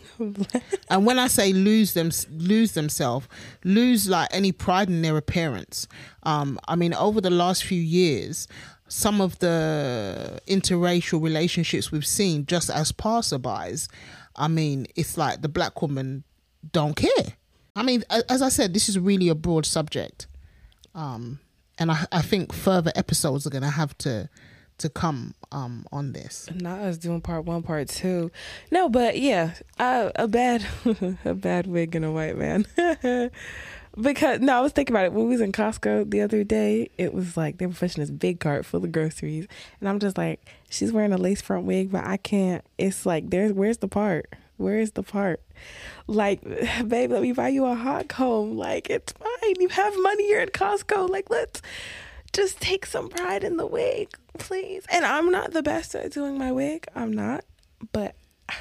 And 0.89 1.05
when 1.05 1.17
I 1.17 1.27
say 1.27 1.51
lose 1.51 1.93
them, 1.93 2.12
lose 2.29 2.74
themselves, 2.74 3.27
lose 3.63 4.08
like 4.08 4.27
any 4.31 4.51
pride 4.51 4.88
in 4.88 5.01
their 5.01 5.17
appearance. 5.17 5.88
Um, 6.22 6.60
I 6.67 6.75
mean, 6.75 6.93
over 6.93 7.22
the 7.22 7.31
last 7.31 7.63
few 7.63 7.81
years, 7.81 8.48
some 8.88 9.22
of 9.22 9.39
the 9.39 10.39
interracial 10.48 11.24
relationships 11.24 11.91
we've 11.91 12.05
seen 12.05 12.46
just 12.46 12.70
as 12.70 12.91
passerbys. 12.91 13.88
I 14.36 14.48
mean, 14.50 14.86
it's 14.96 15.17
like 15.17 15.41
the 15.41 15.50
black 15.50 15.81
woman 15.81 16.24
don't 16.72 16.96
care. 16.96 17.38
I 17.75 17.84
mean, 17.84 18.03
as 18.29 18.41
I 18.41 18.50
said, 18.50 18.74
this 18.74 18.89
is 18.89 19.00
really 19.00 19.29
a 19.29 19.36
broad 19.36 19.65
subject, 19.65 20.27
um, 20.93 21.39
and 21.82 21.92
I, 21.92 22.06
I 22.12 22.22
think 22.22 22.54
further 22.54 22.92
episodes 22.96 23.48
are 23.48 23.50
going 23.50 23.64
to 23.64 23.70
have 23.70 23.98
to 24.00 24.30
to 24.78 24.90
come 24.90 25.34
um, 25.52 25.86
on 25.92 26.14
this. 26.14 26.48
Not 26.54 26.80
us 26.80 26.98
doing 26.98 27.22
part 27.22 27.46
one, 27.46 27.64
part 27.64 27.88
two. 27.88 28.32
No, 28.72 28.88
but 28.88 29.20
yeah, 29.20 29.54
uh, 29.80 30.12
a 30.16 30.28
bad, 30.28 30.66
a 31.26 31.34
bad 31.34 31.68
wig 31.68 31.96
and 31.96 32.06
a 32.06 32.12
white 32.12 32.38
man. 32.38 32.66
because 34.00 34.40
no, 34.40 34.58
I 34.58 34.62
was 34.62 34.72
thinking 34.72 34.96
about 34.96 35.06
it 35.06 35.14
when 35.14 35.26
we 35.26 35.32
was 35.32 35.42
in 35.42 35.52
Costco 35.52 36.10
the 36.10 36.22
other 36.22 36.44
day. 36.44 36.90
It 37.00 37.16
was 37.16 37.36
like 37.36 37.58
they 37.58 37.66
were 37.66 37.74
pushing 37.74 38.02
this 38.02 38.12
big 38.12 38.40
cart 38.40 38.64
full 38.66 38.84
of 38.84 38.92
groceries, 38.92 39.48
and 39.80 39.90
I'm 39.90 40.00
just 40.00 40.18
like, 40.18 40.40
she's 40.70 40.92
wearing 40.92 41.14
a 41.14 41.18
lace 41.18 41.42
front 41.42 41.66
wig, 41.66 41.92
but 41.92 42.06
I 42.06 42.18
can't. 42.18 42.64
It's 42.78 43.08
like, 43.08 43.32
there's 43.32 43.54
where's 43.54 43.80
the 43.80 43.88
part? 43.88 44.32
Where's 44.62 44.91
the 44.91 45.03
part? 45.03 45.41
Like, 46.08 46.41
babe, 46.88 47.12
let 47.12 47.22
me 47.22 47.32
buy 47.32 47.50
you 47.50 47.65
a 47.65 47.75
hot 47.75 48.08
comb. 48.08 48.58
Like, 48.58 48.89
it's 48.89 49.12
fine. 49.13 49.56
You 49.60 49.70
have 49.70 49.94
money. 50.01 50.30
You're 50.30 50.41
at 50.41 50.53
Costco. 50.53 51.10
Like, 51.10 51.30
let's 51.30 51.62
just 52.34 52.62
take 52.62 52.86
some 52.86 53.10
pride 53.10 53.44
in 53.44 53.58
the 53.58 53.65
wig, 53.65 54.10
please. 54.38 54.86
And 54.89 55.06
I'm 55.06 55.32
not 55.32 55.51
the 55.51 55.63
best 55.63 55.96
at 55.96 56.12
doing 56.12 56.38
my 56.38 56.51
wig. 56.51 56.86
I'm 56.96 57.12
not. 57.12 57.44
But 57.91 58.15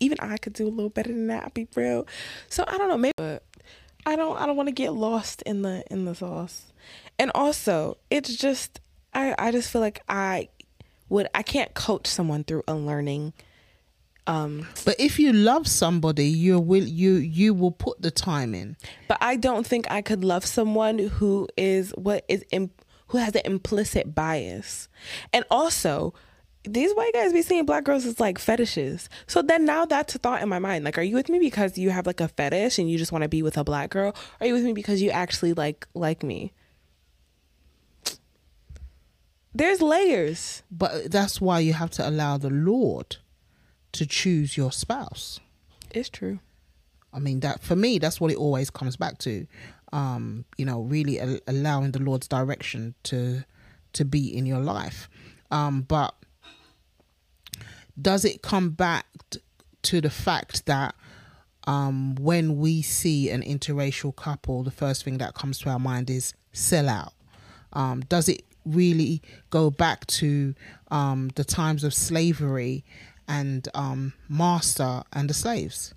even 0.00 0.18
I 0.20 0.36
could 0.36 0.52
do 0.52 0.66
a 0.66 0.70
little 0.70 0.90
better 0.90 1.10
than 1.10 1.26
that, 1.26 1.44
I'll 1.44 1.50
be 1.50 1.68
real. 1.74 2.06
So 2.48 2.64
I 2.66 2.78
don't 2.78 2.88
know, 2.88 2.96
maybe 2.96 3.12
but 3.16 3.44
I 4.06 4.16
don't 4.16 4.40
I 4.40 4.46
don't 4.46 4.56
want 4.56 4.68
to 4.68 4.74
get 4.74 4.94
lost 4.94 5.42
in 5.42 5.62
the 5.62 5.84
in 5.90 6.04
the 6.04 6.14
sauce. 6.14 6.72
And 7.18 7.30
also, 7.34 7.98
it's 8.08 8.36
just 8.36 8.80
I 9.12 9.34
I 9.38 9.52
just 9.52 9.70
feel 9.70 9.82
like 9.82 10.02
I 10.08 10.48
would 11.08 11.28
I 11.34 11.42
can't 11.42 11.74
coach 11.74 12.06
someone 12.06 12.44
through 12.44 12.62
unlearning 12.66 13.34
um 14.26 14.66
But 14.84 14.96
if 14.98 15.18
you 15.18 15.32
love 15.32 15.66
somebody, 15.66 16.26
you 16.26 16.58
will 16.60 16.84
you 16.84 17.14
you 17.14 17.54
will 17.54 17.72
put 17.72 18.00
the 18.02 18.10
time 18.10 18.54
in. 18.54 18.76
but 19.08 19.18
I 19.20 19.36
don't 19.36 19.66
think 19.66 19.90
I 19.90 20.02
could 20.02 20.24
love 20.24 20.44
someone 20.46 20.98
who 20.98 21.48
is 21.56 21.90
what 21.96 22.24
is 22.28 22.44
Im- 22.52 22.70
who 23.08 23.18
has 23.18 23.34
an 23.34 23.42
implicit 23.44 24.14
bias. 24.14 24.88
And 25.32 25.44
also, 25.50 26.14
these 26.64 26.92
white 26.94 27.12
guys 27.14 27.32
be 27.32 27.42
seeing 27.42 27.64
black 27.66 27.84
girls 27.84 28.04
as 28.06 28.20
like 28.20 28.38
fetishes. 28.38 29.08
So 29.26 29.42
then 29.42 29.64
now 29.64 29.84
that's 29.86 30.14
a 30.14 30.18
thought 30.18 30.42
in 30.42 30.48
my 30.48 30.58
mind. 30.60 30.84
Like, 30.84 30.96
are 30.98 31.02
you 31.02 31.16
with 31.16 31.28
me 31.28 31.38
because 31.40 31.76
you 31.78 31.90
have 31.90 32.06
like 32.06 32.20
a 32.20 32.28
fetish 32.28 32.78
and 32.78 32.88
you 32.90 32.98
just 32.98 33.10
want 33.12 33.22
to 33.22 33.28
be 33.28 33.42
with 33.42 33.56
a 33.58 33.64
black 33.64 33.90
girl? 33.90 34.10
Or 34.10 34.14
are 34.40 34.46
you 34.46 34.54
with 34.54 34.62
me 34.64 34.74
because 34.74 35.02
you 35.02 35.10
actually 35.10 35.54
like 35.54 35.88
like 35.94 36.22
me? 36.22 36.52
There's 39.54 39.80
layers. 39.82 40.62
But 40.70 41.10
that's 41.10 41.40
why 41.40 41.60
you 41.60 41.72
have 41.72 41.90
to 41.92 42.08
allow 42.08 42.36
the 42.38 42.50
Lord 42.50 43.16
to 43.92 44.06
choose 44.06 44.56
your 44.56 44.72
spouse. 44.72 45.40
It's 45.90 46.08
true. 46.08 46.40
I 47.12 47.18
mean 47.18 47.40
that 47.40 47.60
for 47.60 47.76
me, 47.76 47.98
that's 47.98 48.20
what 48.20 48.30
it 48.30 48.36
always 48.36 48.70
comes 48.70 48.96
back 48.96 49.18
to. 49.18 49.46
Um, 49.92 50.44
you 50.56 50.64
know, 50.64 50.82
really 50.82 51.18
a- 51.18 51.40
allowing 51.48 51.90
the 51.90 51.98
Lord's 51.98 52.28
direction 52.28 52.94
to 53.04 53.44
to 53.92 54.04
be 54.04 54.36
in 54.36 54.46
your 54.46 54.60
life. 54.60 55.08
Um, 55.50 55.82
but 55.82 56.14
does 58.00 58.24
it 58.24 58.42
come 58.42 58.70
back 58.70 59.06
to 59.82 60.00
the 60.00 60.10
fact 60.10 60.66
that 60.66 60.94
um, 61.66 62.14
when 62.14 62.58
we 62.58 62.82
see 62.82 63.30
an 63.30 63.42
interracial 63.42 64.14
couple, 64.14 64.62
the 64.62 64.70
first 64.70 65.04
thing 65.04 65.18
that 65.18 65.34
comes 65.34 65.58
to 65.60 65.70
our 65.70 65.78
mind 65.78 66.08
is 66.08 66.34
sell 66.52 66.88
out? 66.88 67.12
Um, 67.72 68.00
does 68.02 68.28
it 68.28 68.44
really 68.64 69.22
go 69.50 69.70
back 69.70 70.06
to 70.06 70.54
um, 70.90 71.30
the 71.34 71.44
times 71.44 71.84
of 71.84 71.94
slavery 71.94 72.84
and 73.30 73.68
um, 73.74 74.12
master 74.28 75.02
and 75.12 75.30
the 75.30 75.34
slaves? 75.34 75.94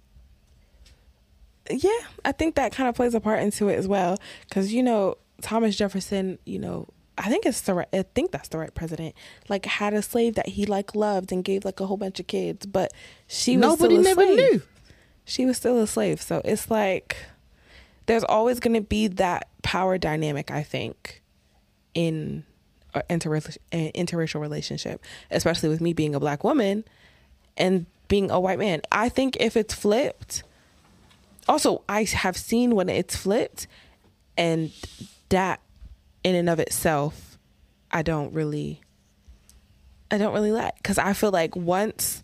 Yeah, 1.69 1.89
I 2.24 2.32
think 2.32 2.56
that 2.56 2.72
kind 2.74 2.88
of 2.88 2.96
plays 2.96 3.15
a 3.15 3.19
part 3.19 3.41
into 3.41 3.69
it 3.69 3.76
as 3.76 3.88
well. 3.88 4.17
Because 4.48 4.72
you 4.72 4.84
know, 4.84 5.17
Thomas 5.41 5.76
Jefferson, 5.76 6.38
you 6.46 6.60
know, 6.60 6.88
I 7.17 7.30
think 7.30 7.46
it's 7.46 7.62
the 7.62 7.74
right. 7.74 7.88
I 7.91 8.04
think 8.13 8.32
that's 8.32 8.50
the 8.50 8.60
right 8.60 8.74
president. 8.74 9.15
Like 9.50 9.65
had 9.65 9.93
a 9.93 10.02
slave 10.02 10.36
that 10.36 10.50
he 10.50 10.65
like 10.65 10.93
loved 10.93 11.32
and 11.32 11.43
gave 11.43 11.65
like 11.65 11.80
a 11.80 11.88
whole 11.88 11.98
bunch 11.98 12.19
of 12.19 12.28
kids, 12.28 12.65
but 12.65 12.93
she 13.28 13.58
was 13.58 13.62
Nobody 13.62 13.96
still 13.96 14.00
a 14.00 14.04
never 14.04 14.24
slave. 14.24 14.38
knew. 14.38 14.62
She 15.26 15.46
was 15.46 15.58
still 15.58 15.80
a 15.80 15.88
slave, 15.88 16.22
so 16.22 16.41
it's 16.46 16.69
like 16.69 17.17
there's 18.06 18.26
always 18.26 18.60
going 18.60 18.74
to 18.74 18.82
be 18.82 19.08
that 19.08 19.48
power 19.62 19.98
dynamic. 19.98 20.52
I 20.52 20.63
think 20.63 21.22
in 21.93 22.43
interracial, 23.10 23.58
an 23.72 23.91
interracial 23.96 24.41
relationship, 24.41 25.02
especially 25.32 25.69
with 25.69 25.80
me 25.80 25.93
being 25.93 26.13
a 26.13 26.19
black 26.19 26.43
woman 26.43 26.84
and 27.58 27.86
being 28.08 28.32
a 28.32 28.39
white 28.39 28.60
man. 28.60 28.82
I 28.92 29.10
think 29.10 29.38
if 29.39 29.58
it's 29.58 29.74
flipped, 29.74 30.44
also 31.48 31.84
I 31.88 32.04
have 32.04 32.38
seen 32.38 32.76
when 32.76 32.89
it's 32.89 33.16
flipped, 33.16 33.68
and 34.38 34.72
that 35.30 35.60
in 36.24 36.36
and 36.36 36.50
of 36.50 36.60
itself, 36.60 37.38
I 37.92 38.02
don't 38.02 38.34
really, 38.34 38.82
I 40.12 40.18
don't 40.18 40.34
really 40.34 40.52
like 40.52 40.76
because 40.78 40.98
I 40.98 41.13
feel 41.13 41.32
like 41.32 41.56
once 41.56 42.24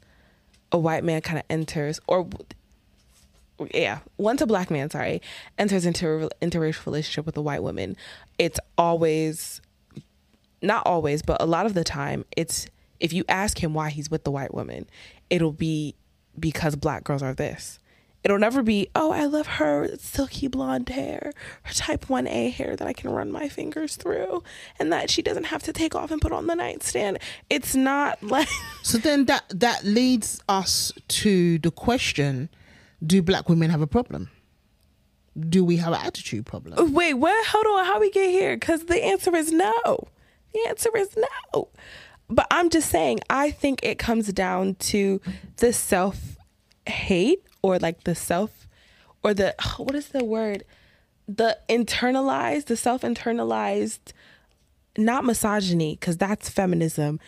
a 0.71 0.77
white 0.77 1.03
man 1.03 1.21
kind 1.21 1.39
of 1.39 1.45
enters 1.49 1.99
or 2.07 2.27
yeah, 3.73 3.99
once 4.17 4.41
a 4.41 4.47
black 4.47 4.71
man, 4.71 4.89
sorry, 4.89 5.21
enters 5.57 5.85
into 5.85 6.07
a 6.07 6.29
interracial 6.41 6.85
relationship 6.85 7.25
with 7.25 7.35
a 7.35 7.41
white 7.41 7.61
woman, 7.61 7.97
it's 8.37 8.59
always 8.77 9.61
not 10.61 10.85
always, 10.85 11.21
but 11.21 11.41
a 11.41 11.45
lot 11.45 11.65
of 11.65 11.73
the 11.73 11.83
time, 11.83 12.25
it's 12.35 12.67
if 12.99 13.13
you 13.13 13.23
ask 13.29 13.63
him 13.63 13.73
why 13.73 13.89
he's 13.89 14.11
with 14.11 14.23
the 14.23 14.31
white 14.31 14.53
woman, 14.53 14.85
it'll 15.29 15.53
be 15.53 15.95
because 16.39 16.75
black 16.75 17.03
girls 17.03 17.23
are 17.23 17.33
this. 17.33 17.79
It'll 18.21 18.37
never 18.37 18.61
be, 18.61 18.89
oh, 18.95 19.11
I 19.11 19.25
love 19.25 19.47
her 19.47 19.95
silky 19.97 20.47
blonde 20.49 20.89
hair, 20.89 21.31
her 21.63 21.73
type 21.73 22.07
1A 22.07 22.51
hair 22.51 22.75
that 22.75 22.85
I 22.85 22.91
can 22.91 23.11
run 23.11 23.31
my 23.31 23.47
fingers 23.47 23.95
through, 23.95 24.43
and 24.77 24.91
that 24.91 25.09
she 25.09 25.21
doesn't 25.21 25.45
have 25.45 25.63
to 25.63 25.73
take 25.73 25.95
off 25.95 26.11
and 26.11 26.21
put 26.21 26.33
on 26.33 26.47
the 26.47 26.55
nightstand. 26.55 27.19
It's 27.49 27.75
not 27.75 28.21
like 28.23 28.49
So 28.83 28.97
then 28.97 29.25
that 29.25 29.45
that 29.49 29.85
leads 29.85 30.41
us 30.49 30.91
to 31.07 31.59
the 31.59 31.71
question: 31.71 32.49
Do 33.05 33.21
black 33.21 33.47
women 33.47 33.69
have 33.69 33.81
a 33.81 33.87
problem? 33.87 34.29
Do 35.47 35.63
we 35.63 35.77
have 35.77 35.93
an 35.93 36.05
attitude 36.05 36.45
problem? 36.45 36.93
Wait, 36.93 37.13
what? 37.13 37.47
Hold 37.47 37.67
on. 37.67 37.85
How 37.85 38.01
we 38.01 38.11
get 38.11 38.29
here? 38.31 38.57
Because 38.57 38.85
the 38.85 39.01
answer 39.01 39.33
is 39.33 39.53
no. 39.53 40.09
The 40.53 40.67
answer 40.67 40.89
is 40.97 41.15
no. 41.15 41.69
But 42.29 42.47
I'm 42.51 42.69
just 42.69 42.89
saying, 42.89 43.21
I 43.29 43.51
think 43.51 43.79
it 43.83 43.97
comes 43.97 44.31
down 44.31 44.75
to 44.75 45.19
the 45.57 45.73
self 45.73 46.37
hate 46.85 47.43
or 47.61 47.79
like 47.79 48.03
the 48.03 48.15
self 48.15 48.67
or 49.23 49.33
the, 49.33 49.55
what 49.77 49.95
is 49.95 50.09
the 50.09 50.23
word? 50.23 50.63
The 51.27 51.57
internalized, 51.67 52.65
the 52.65 52.77
self 52.77 53.01
internalized, 53.01 54.13
not 54.97 55.23
misogyny, 55.25 55.95
because 55.99 56.17
that's 56.17 56.49
feminism. 56.49 57.19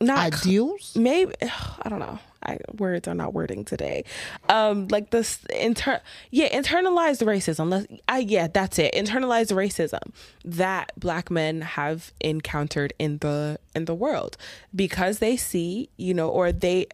Not 0.00 0.34
Ideals? 0.34 0.94
maybe 0.96 1.34
I 1.82 1.88
don't 1.88 1.98
know. 1.98 2.18
I 2.40 2.58
words 2.76 3.08
are 3.08 3.14
not 3.14 3.34
wording 3.34 3.64
today. 3.64 4.04
Um, 4.48 4.86
like 4.88 5.10
this 5.10 5.40
inter 5.46 6.00
yeah, 6.30 6.48
internalized 6.56 7.24
racism. 7.26 7.68
Let's, 7.70 7.86
I 8.06 8.18
yeah, 8.20 8.46
that's 8.46 8.78
it. 8.78 8.94
Internalized 8.94 9.52
racism 9.52 10.12
that 10.44 10.92
black 10.96 11.30
men 11.30 11.62
have 11.62 12.12
encountered 12.20 12.92
in 12.98 13.18
the 13.18 13.58
in 13.74 13.86
the 13.86 13.94
world 13.94 14.36
because 14.74 15.18
they 15.18 15.36
see, 15.36 15.90
you 15.96 16.14
know, 16.14 16.28
or 16.28 16.52
they 16.52 16.86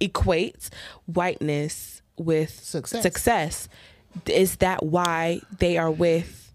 equate 0.00 0.70
whiteness 1.06 2.02
with 2.18 2.50
Success. 2.50 3.02
success. 3.02 3.68
Is 4.26 4.56
that 4.56 4.82
why 4.82 5.40
they 5.58 5.78
are 5.78 5.90
with 5.90 6.52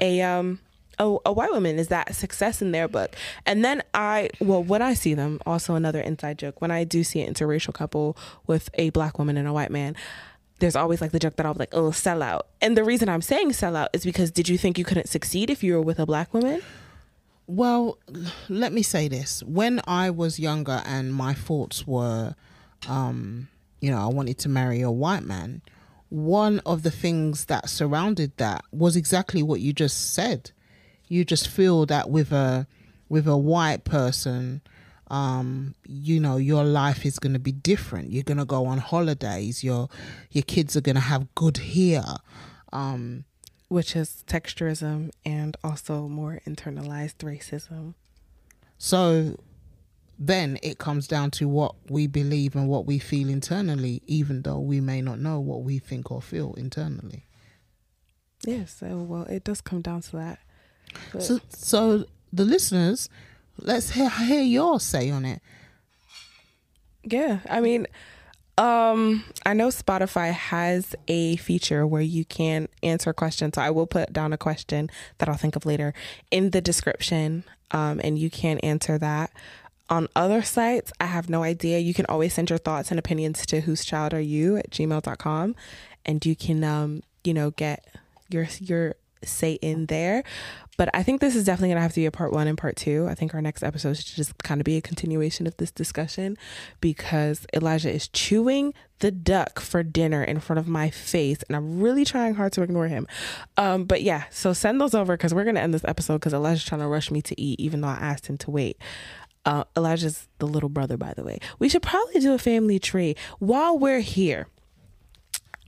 a 0.00 0.20
um 0.22 0.60
a, 1.00 1.16
a 1.26 1.32
white 1.32 1.50
woman? 1.50 1.78
Is 1.78 1.88
that 1.88 2.14
success 2.14 2.62
in 2.62 2.70
their 2.70 2.86
book? 2.86 3.16
And 3.46 3.64
then 3.64 3.82
I 3.94 4.30
well 4.38 4.62
when 4.62 4.82
I 4.82 4.94
see 4.94 5.14
them, 5.14 5.40
also 5.44 5.74
another 5.74 6.00
inside 6.00 6.38
joke, 6.38 6.60
when 6.60 6.70
I 6.70 6.84
do 6.84 7.02
see 7.02 7.20
an 7.22 7.32
interracial 7.32 7.74
couple 7.74 8.16
with 8.46 8.70
a 8.74 8.90
black 8.90 9.18
woman 9.18 9.36
and 9.36 9.48
a 9.48 9.52
white 9.52 9.70
man, 9.70 9.96
there's 10.60 10.76
always 10.76 11.00
like 11.00 11.10
the 11.10 11.18
joke 11.18 11.36
that 11.36 11.46
I'll 11.46 11.54
be 11.54 11.60
like, 11.60 11.72
oh, 11.74 11.90
sell 11.90 12.22
out. 12.22 12.46
And 12.60 12.76
the 12.76 12.84
reason 12.84 13.08
I'm 13.08 13.22
saying 13.22 13.54
sell 13.54 13.74
out 13.74 13.88
is 13.92 14.04
because 14.04 14.30
did 14.30 14.48
you 14.48 14.58
think 14.58 14.78
you 14.78 14.84
couldn't 14.84 15.08
succeed 15.08 15.50
if 15.50 15.64
you 15.64 15.74
were 15.74 15.82
with 15.82 15.98
a 15.98 16.06
black 16.06 16.32
woman? 16.32 16.62
Well, 17.46 17.98
let 18.48 18.72
me 18.72 18.82
say 18.82 19.08
this. 19.08 19.42
When 19.42 19.80
I 19.86 20.10
was 20.10 20.38
younger 20.38 20.82
and 20.86 21.12
my 21.12 21.34
thoughts 21.34 21.84
were, 21.86 22.36
um, 22.86 23.48
you 23.80 23.90
know, 23.90 23.98
I 23.98 24.06
wanted 24.06 24.38
to 24.40 24.48
marry 24.48 24.82
a 24.82 24.90
white 24.90 25.24
man, 25.24 25.62
one 26.10 26.60
of 26.66 26.82
the 26.82 26.90
things 26.90 27.46
that 27.46 27.68
surrounded 27.68 28.36
that 28.36 28.64
was 28.70 28.94
exactly 28.96 29.42
what 29.42 29.60
you 29.60 29.72
just 29.72 30.14
said. 30.14 30.52
You 31.10 31.26
just 31.26 31.48
feel 31.48 31.84
that 31.86 32.08
with 32.08 32.32
a 32.32 32.66
with 33.10 33.26
a 33.26 33.36
white 33.36 33.84
person, 33.84 34.62
um, 35.08 35.74
you 35.84 36.20
know, 36.20 36.36
your 36.38 36.64
life 36.64 37.04
is 37.04 37.18
going 37.18 37.32
to 37.34 37.38
be 37.40 37.52
different. 37.52 38.10
You're 38.12 38.22
going 38.22 38.38
to 38.38 38.44
go 38.46 38.64
on 38.64 38.78
holidays. 38.78 39.62
Your 39.62 39.88
your 40.30 40.44
kids 40.44 40.76
are 40.76 40.80
going 40.80 40.94
to 40.94 41.02
have 41.02 41.34
good 41.34 41.58
hair. 41.58 42.04
Um, 42.72 43.24
which 43.70 43.94
is 43.94 44.24
texturism 44.26 45.10
and 45.24 45.56
also 45.62 46.08
more 46.08 46.40
internalized 46.44 47.18
racism. 47.18 47.94
So 48.78 49.36
then 50.18 50.58
it 50.60 50.78
comes 50.78 51.06
down 51.06 51.30
to 51.32 51.48
what 51.48 51.76
we 51.88 52.08
believe 52.08 52.56
and 52.56 52.68
what 52.68 52.84
we 52.84 52.98
feel 52.98 53.28
internally, 53.28 54.02
even 54.06 54.42
though 54.42 54.58
we 54.58 54.80
may 54.80 55.00
not 55.00 55.20
know 55.20 55.38
what 55.38 55.62
we 55.62 55.78
think 55.78 56.10
or 56.10 56.20
feel 56.20 56.52
internally. 56.54 57.26
Yes, 58.44 58.74
so 58.80 58.96
well, 58.98 59.22
it 59.24 59.44
does 59.44 59.60
come 59.60 59.82
down 59.82 60.00
to 60.02 60.16
that. 60.16 60.40
So, 61.18 61.40
so 61.48 62.04
the 62.32 62.44
listeners, 62.44 63.08
let's 63.58 63.90
hear, 63.90 64.10
hear 64.10 64.42
your 64.42 64.80
say 64.80 65.10
on 65.10 65.24
it. 65.24 65.42
Yeah, 67.02 67.40
I 67.48 67.60
mean, 67.60 67.86
um, 68.58 69.24
I 69.46 69.54
know 69.54 69.68
Spotify 69.68 70.32
has 70.32 70.94
a 71.08 71.36
feature 71.36 71.86
where 71.86 72.02
you 72.02 72.24
can 72.24 72.68
answer 72.82 73.12
questions. 73.12 73.54
So 73.54 73.62
I 73.62 73.70
will 73.70 73.86
put 73.86 74.12
down 74.12 74.32
a 74.32 74.38
question 74.38 74.90
that 75.18 75.28
I'll 75.28 75.36
think 75.36 75.56
of 75.56 75.64
later 75.64 75.94
in 76.30 76.50
the 76.50 76.60
description, 76.60 77.44
um, 77.70 78.00
and 78.04 78.18
you 78.18 78.30
can 78.30 78.58
answer 78.58 78.98
that. 78.98 79.32
On 79.88 80.08
other 80.14 80.42
sites, 80.42 80.92
I 81.00 81.06
have 81.06 81.28
no 81.28 81.42
idea. 81.42 81.78
You 81.78 81.94
can 81.94 82.06
always 82.06 82.34
send 82.34 82.50
your 82.50 82.58
thoughts 82.58 82.90
and 82.90 82.98
opinions 82.98 83.44
to 83.46 83.62
whose 83.62 83.84
child 83.84 84.14
are 84.14 84.20
you 84.20 84.56
at 84.56 84.70
gmail.com 84.70 85.56
and 86.04 86.24
you 86.24 86.36
can 86.36 86.62
um, 86.62 87.02
you 87.24 87.34
know, 87.34 87.50
get 87.50 87.84
your 88.28 88.46
your 88.60 88.94
say 89.24 89.54
in 89.54 89.86
there. 89.86 90.22
But 90.76 90.88
I 90.94 91.02
think 91.02 91.20
this 91.20 91.36
is 91.36 91.44
definitely 91.44 91.68
going 91.68 91.76
to 91.76 91.82
have 91.82 91.92
to 91.92 92.00
be 92.00 92.06
a 92.06 92.10
part 92.10 92.32
one 92.32 92.48
and 92.48 92.56
part 92.56 92.74
two. 92.76 93.06
I 93.06 93.14
think 93.14 93.34
our 93.34 93.42
next 93.42 93.62
episode 93.62 93.98
should 93.98 94.16
just 94.16 94.42
kind 94.42 94.60
of 94.60 94.64
be 94.64 94.78
a 94.78 94.80
continuation 94.80 95.46
of 95.46 95.54
this 95.58 95.70
discussion 95.70 96.38
because 96.80 97.46
Elijah 97.54 97.92
is 97.92 98.08
chewing 98.08 98.72
the 99.00 99.10
duck 99.10 99.60
for 99.60 99.82
dinner 99.82 100.22
in 100.22 100.40
front 100.40 100.58
of 100.58 100.68
my 100.68 100.88
face, 100.88 101.42
and 101.48 101.56
I'm 101.56 101.80
really 101.80 102.04
trying 102.04 102.34
hard 102.34 102.52
to 102.52 102.62
ignore 102.62 102.88
him. 102.88 103.06
Um, 103.56 103.84
but 103.84 104.02
yeah, 104.02 104.24
so 104.30 104.52
send 104.52 104.80
those 104.80 104.94
over 104.94 105.16
because 105.16 105.34
we're 105.34 105.44
going 105.44 105.56
to 105.56 105.60
end 105.60 105.74
this 105.74 105.84
episode 105.84 106.14
because 106.14 106.32
Elijah's 106.32 106.64
trying 106.64 106.80
to 106.80 106.86
rush 106.86 107.10
me 107.10 107.20
to 107.22 107.38
eat, 107.40 107.60
even 107.60 107.80
though 107.80 107.88
I 107.88 107.96
asked 107.96 108.26
him 108.26 108.38
to 108.38 108.50
wait. 108.50 108.78
Uh, 109.44 109.64
Elijah's 109.76 110.28
the 110.38 110.46
little 110.46 110.68
brother, 110.68 110.96
by 110.96 111.14
the 111.14 111.24
way. 111.24 111.40
We 111.58 111.68
should 111.68 111.82
probably 111.82 112.20
do 112.20 112.34
a 112.34 112.38
family 112.38 112.78
tree 112.78 113.16
while 113.38 113.78
we're 113.78 114.00
here 114.00 114.48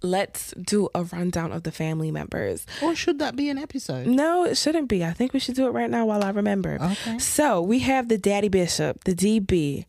let's 0.02 0.52
do 0.60 0.88
a 0.94 1.04
rundown 1.04 1.52
of 1.52 1.62
the 1.62 1.72
family 1.72 2.10
members. 2.10 2.66
Or 2.82 2.94
should 2.94 3.18
that 3.18 3.36
be 3.36 3.48
an 3.48 3.58
episode? 3.58 4.06
No, 4.06 4.44
it 4.44 4.56
shouldn't 4.56 4.88
be. 4.88 5.04
I 5.04 5.12
think 5.12 5.32
we 5.32 5.40
should 5.40 5.54
do 5.54 5.66
it 5.66 5.70
right 5.70 5.90
now 5.90 6.06
while 6.06 6.24
I 6.24 6.30
remember. 6.30 6.78
Okay. 6.80 7.18
So 7.18 7.60
we 7.60 7.80
have 7.80 8.08
the 8.08 8.18
Daddy 8.18 8.48
Bishop, 8.48 9.04
the 9.04 9.14
DB. 9.14 9.86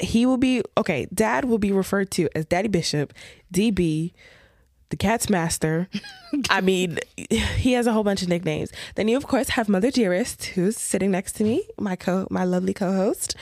He 0.00 0.26
will 0.26 0.38
be 0.38 0.62
okay. 0.76 1.06
Dad 1.12 1.44
will 1.44 1.58
be 1.58 1.70
referred 1.72 2.10
to 2.12 2.28
as 2.34 2.46
Daddy 2.46 2.68
Bishop, 2.68 3.12
DB, 3.52 4.12
the 4.92 4.96
cat's 4.96 5.30
master. 5.30 5.88
I 6.50 6.60
mean, 6.70 6.98
he 7.56 7.72
has 7.72 7.86
a 7.86 7.92
whole 7.92 8.04
bunch 8.04 8.20
of 8.20 8.28
nicknames. 8.28 8.70
Then 8.94 9.08
you 9.08 9.16
of 9.16 9.26
course 9.26 9.48
have 9.48 9.66
Mother 9.66 9.90
Dearest, 9.90 10.44
who's 10.44 10.76
sitting 10.76 11.10
next 11.10 11.32
to 11.36 11.44
me, 11.44 11.66
my 11.78 11.96
co 11.96 12.28
my 12.30 12.44
lovely 12.44 12.74
co-host. 12.74 13.34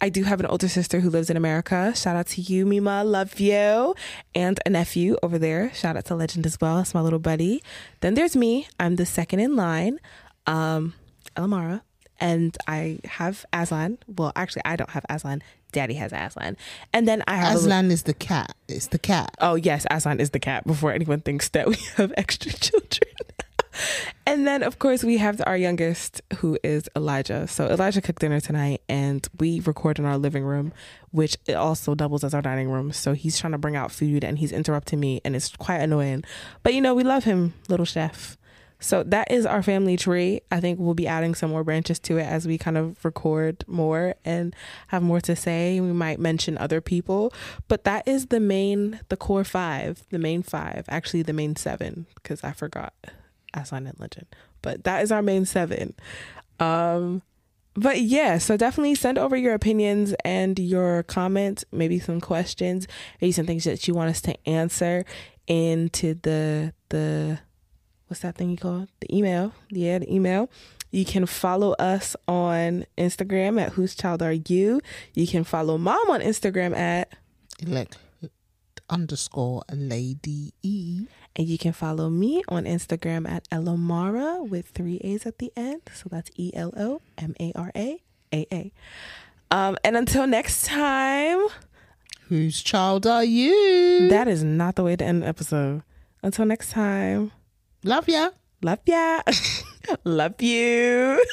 I 0.00 0.08
do 0.08 0.24
have 0.24 0.40
an 0.40 0.46
older 0.46 0.68
sister 0.68 0.98
who 0.98 1.08
lives 1.08 1.30
in 1.30 1.36
America. 1.36 1.94
Shout 1.94 2.16
out 2.16 2.26
to 2.34 2.40
you, 2.40 2.66
Mima, 2.66 3.04
love 3.04 3.38
you. 3.38 3.94
And 4.34 4.58
a 4.66 4.70
nephew 4.70 5.16
over 5.22 5.38
there. 5.38 5.72
Shout 5.72 5.96
out 5.96 6.06
to 6.06 6.16
Legend 6.16 6.44
as 6.44 6.60
well. 6.60 6.80
It's 6.80 6.92
my 6.92 7.00
little 7.00 7.20
buddy. 7.20 7.62
Then 8.00 8.14
there's 8.14 8.36
me. 8.36 8.66
I'm 8.80 8.96
the 8.96 9.06
second 9.06 9.38
in 9.38 9.54
line. 9.54 10.00
Um, 10.46 10.94
Elamara 11.36 11.82
and 12.20 12.56
I 12.66 13.00
have 13.04 13.44
Aslan. 13.52 13.98
Well, 14.06 14.32
actually, 14.36 14.62
I 14.64 14.76
don't 14.76 14.90
have 14.90 15.04
Aslan. 15.08 15.42
Daddy 15.72 15.94
has 15.94 16.12
Aslan. 16.12 16.56
And 16.92 17.06
then 17.06 17.22
I 17.26 17.36
have 17.36 17.56
Aslan 17.56 17.90
is 17.90 18.04
the 18.04 18.14
cat. 18.14 18.54
It's 18.68 18.88
the 18.88 18.98
cat. 18.98 19.34
Oh 19.40 19.54
yes, 19.56 19.86
Aslan 19.90 20.20
is 20.20 20.30
the 20.30 20.38
cat. 20.38 20.66
Before 20.66 20.92
anyone 20.92 21.20
thinks 21.20 21.48
that 21.50 21.68
we 21.68 21.76
have 21.96 22.12
extra 22.16 22.52
children. 22.52 23.12
and 24.26 24.46
then 24.46 24.62
of 24.62 24.78
course 24.78 25.04
we 25.04 25.18
have 25.18 25.42
our 25.46 25.56
youngest 25.56 26.22
who 26.38 26.58
is 26.62 26.88
Elijah. 26.96 27.46
So 27.46 27.66
Elijah 27.66 28.00
cooked 28.00 28.20
dinner 28.20 28.40
tonight 28.40 28.82
and 28.88 29.26
we 29.38 29.60
record 29.60 29.98
in 29.98 30.04
our 30.04 30.18
living 30.18 30.44
room, 30.44 30.72
which 31.10 31.36
also 31.54 31.94
doubles 31.94 32.24
as 32.24 32.34
our 32.34 32.42
dining 32.42 32.70
room. 32.70 32.92
So 32.92 33.12
he's 33.12 33.38
trying 33.38 33.52
to 33.52 33.58
bring 33.58 33.76
out 33.76 33.92
food 33.92 34.24
and 34.24 34.38
he's 34.38 34.52
interrupting 34.52 35.00
me 35.00 35.20
and 35.24 35.36
it's 35.36 35.54
quite 35.56 35.78
annoying. 35.78 36.24
But 36.62 36.74
you 36.74 36.80
know, 36.80 36.94
we 36.94 37.04
love 37.04 37.24
him, 37.24 37.54
little 37.68 37.86
chef. 37.86 38.36
So 38.78 39.02
that 39.04 39.30
is 39.30 39.46
our 39.46 39.62
family 39.62 39.96
tree. 39.96 40.42
I 40.50 40.60
think 40.60 40.78
we'll 40.78 40.94
be 40.94 41.06
adding 41.06 41.34
some 41.34 41.50
more 41.50 41.64
branches 41.64 41.98
to 42.00 42.18
it 42.18 42.24
as 42.24 42.46
we 42.46 42.58
kind 42.58 42.76
of 42.76 43.02
record 43.04 43.64
more 43.66 44.14
and 44.24 44.54
have 44.88 45.02
more 45.02 45.20
to 45.22 45.34
say. 45.34 45.80
We 45.80 45.92
might 45.92 46.20
mention 46.20 46.58
other 46.58 46.80
people, 46.80 47.32
but 47.68 47.84
that 47.84 48.06
is 48.06 48.26
the 48.26 48.40
main, 48.40 49.00
the 49.08 49.16
core 49.16 49.44
five, 49.44 50.04
the 50.10 50.18
main 50.18 50.42
five, 50.42 50.84
actually 50.88 51.22
the 51.22 51.32
main 51.32 51.56
seven, 51.56 52.06
because 52.16 52.44
I 52.44 52.52
forgot 52.52 52.92
Aslan 53.54 53.86
and 53.86 53.98
Legend, 53.98 54.26
but 54.60 54.84
that 54.84 55.02
is 55.02 55.10
our 55.10 55.22
main 55.22 55.46
seven. 55.46 55.94
Um, 56.60 57.22
but 57.74 58.00
yeah, 58.00 58.38
so 58.38 58.56
definitely 58.56 58.94
send 58.94 59.18
over 59.18 59.36
your 59.36 59.54
opinions 59.54 60.14
and 60.24 60.58
your 60.58 61.02
comments, 61.02 61.64
maybe 61.72 61.98
some 61.98 62.20
questions, 62.20 62.86
maybe 63.20 63.32
some 63.32 63.46
things 63.46 63.64
that 63.64 63.86
you 63.86 63.94
want 63.94 64.10
us 64.10 64.20
to 64.22 64.48
answer 64.48 65.04
into 65.46 66.14
the 66.22 66.72
the 66.88 67.38
what's 68.06 68.20
that 68.22 68.36
thing 68.36 68.50
you 68.50 68.56
call 68.56 68.86
the 69.00 69.16
email? 69.16 69.52
Yeah, 69.70 69.98
the 69.98 70.12
email. 70.12 70.50
You 70.90 71.04
can 71.04 71.26
follow 71.26 71.72
us 71.72 72.16
on 72.26 72.86
Instagram 72.96 73.60
at 73.60 73.72
Whose 73.72 73.94
Child 73.94 74.22
Are 74.22 74.32
You. 74.32 74.80
You 75.14 75.26
can 75.26 75.44
follow 75.44 75.76
mom 75.78 76.08
on 76.10 76.20
Instagram 76.20 76.76
at 76.76 77.12
elect 77.60 77.98
underscore 78.88 79.62
lady 79.72 80.52
E. 80.62 81.06
And 81.34 81.46
you 81.46 81.58
can 81.58 81.72
follow 81.72 82.08
me 82.08 82.42
on 82.48 82.64
Instagram 82.64 83.28
at 83.28 83.48
Elomara 83.50 84.48
with 84.48 84.68
three 84.68 84.98
A's 84.98 85.26
at 85.26 85.38
the 85.38 85.52
end. 85.56 85.82
So 85.92 86.08
that's 86.10 86.30
E 86.36 86.50
L 86.54 86.72
O 86.76 87.02
M 87.18 87.34
A 87.40 87.52
R 87.54 87.72
A 87.76 88.02
A 88.32 88.46
A. 88.52 88.72
Um, 89.50 89.76
and 89.84 89.96
until 89.96 90.26
next 90.26 90.66
time, 90.66 91.46
whose 92.28 92.62
child 92.62 93.06
are 93.06 93.24
you? 93.24 94.08
That 94.08 94.28
is 94.28 94.42
not 94.42 94.76
the 94.76 94.82
way 94.82 94.96
to 94.96 95.04
end 95.04 95.22
the 95.22 95.26
episode. 95.26 95.82
Until 96.22 96.46
next 96.46 96.70
time. 96.70 97.32
Love 97.86 98.08
ya. 98.08 98.30
Love 98.62 98.80
ya. 98.84 99.22
Love 100.04 100.42
you. 100.42 101.24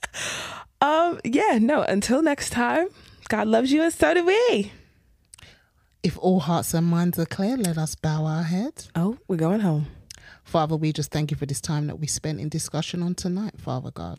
um, 0.80 1.20
yeah, 1.24 1.58
no, 1.60 1.82
until 1.82 2.22
next 2.22 2.50
time, 2.50 2.88
God 3.28 3.48
loves 3.48 3.70
you 3.70 3.82
and 3.82 3.92
so 3.92 4.14
do 4.14 4.24
we. 4.24 4.72
If 6.02 6.16
all 6.16 6.40
hearts 6.40 6.72
and 6.72 6.86
minds 6.86 7.18
are 7.18 7.26
clear, 7.26 7.58
let 7.58 7.76
us 7.76 7.96
bow 7.96 8.24
our 8.24 8.44
heads. 8.44 8.90
Oh, 8.94 9.18
we're 9.28 9.36
going 9.36 9.60
home. 9.60 9.88
Father, 10.42 10.74
we 10.74 10.90
just 10.90 11.10
thank 11.10 11.30
you 11.30 11.36
for 11.36 11.44
this 11.44 11.60
time 11.60 11.86
that 11.88 11.98
we 11.98 12.06
spent 12.06 12.40
in 12.40 12.48
discussion 12.48 13.02
on 13.02 13.14
tonight, 13.14 13.60
Father 13.60 13.90
God. 13.90 14.18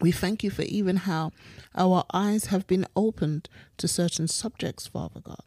We 0.00 0.10
thank 0.10 0.42
you 0.42 0.50
for 0.50 0.62
even 0.62 0.96
how 0.96 1.30
our 1.76 2.02
eyes 2.12 2.46
have 2.46 2.66
been 2.66 2.86
opened 2.96 3.48
to 3.76 3.86
certain 3.86 4.26
subjects, 4.26 4.88
Father 4.88 5.20
God. 5.20 5.44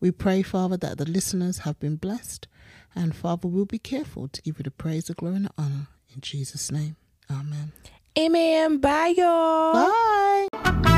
We 0.00 0.10
pray, 0.10 0.42
Father, 0.42 0.78
that 0.78 0.96
the 0.96 1.04
listeners 1.04 1.58
have 1.58 1.78
been 1.78 1.96
blessed 1.96 2.48
and 2.96 3.14
Father, 3.14 3.46
we'll 3.48 3.66
be 3.66 3.78
careful 3.78 4.28
to 4.28 4.42
give 4.42 4.58
you 4.58 4.64
the 4.64 4.70
praise, 4.70 5.04
the 5.04 5.14
glory, 5.14 5.36
and 5.36 5.44
the 5.46 5.50
honor. 5.58 5.86
In 6.14 6.20
Jesus' 6.20 6.72
name, 6.72 6.96
amen. 7.30 7.72
Amen. 8.18 8.78
Bye, 8.78 9.14
y'all. 9.16 9.74
Bye. 9.74 10.92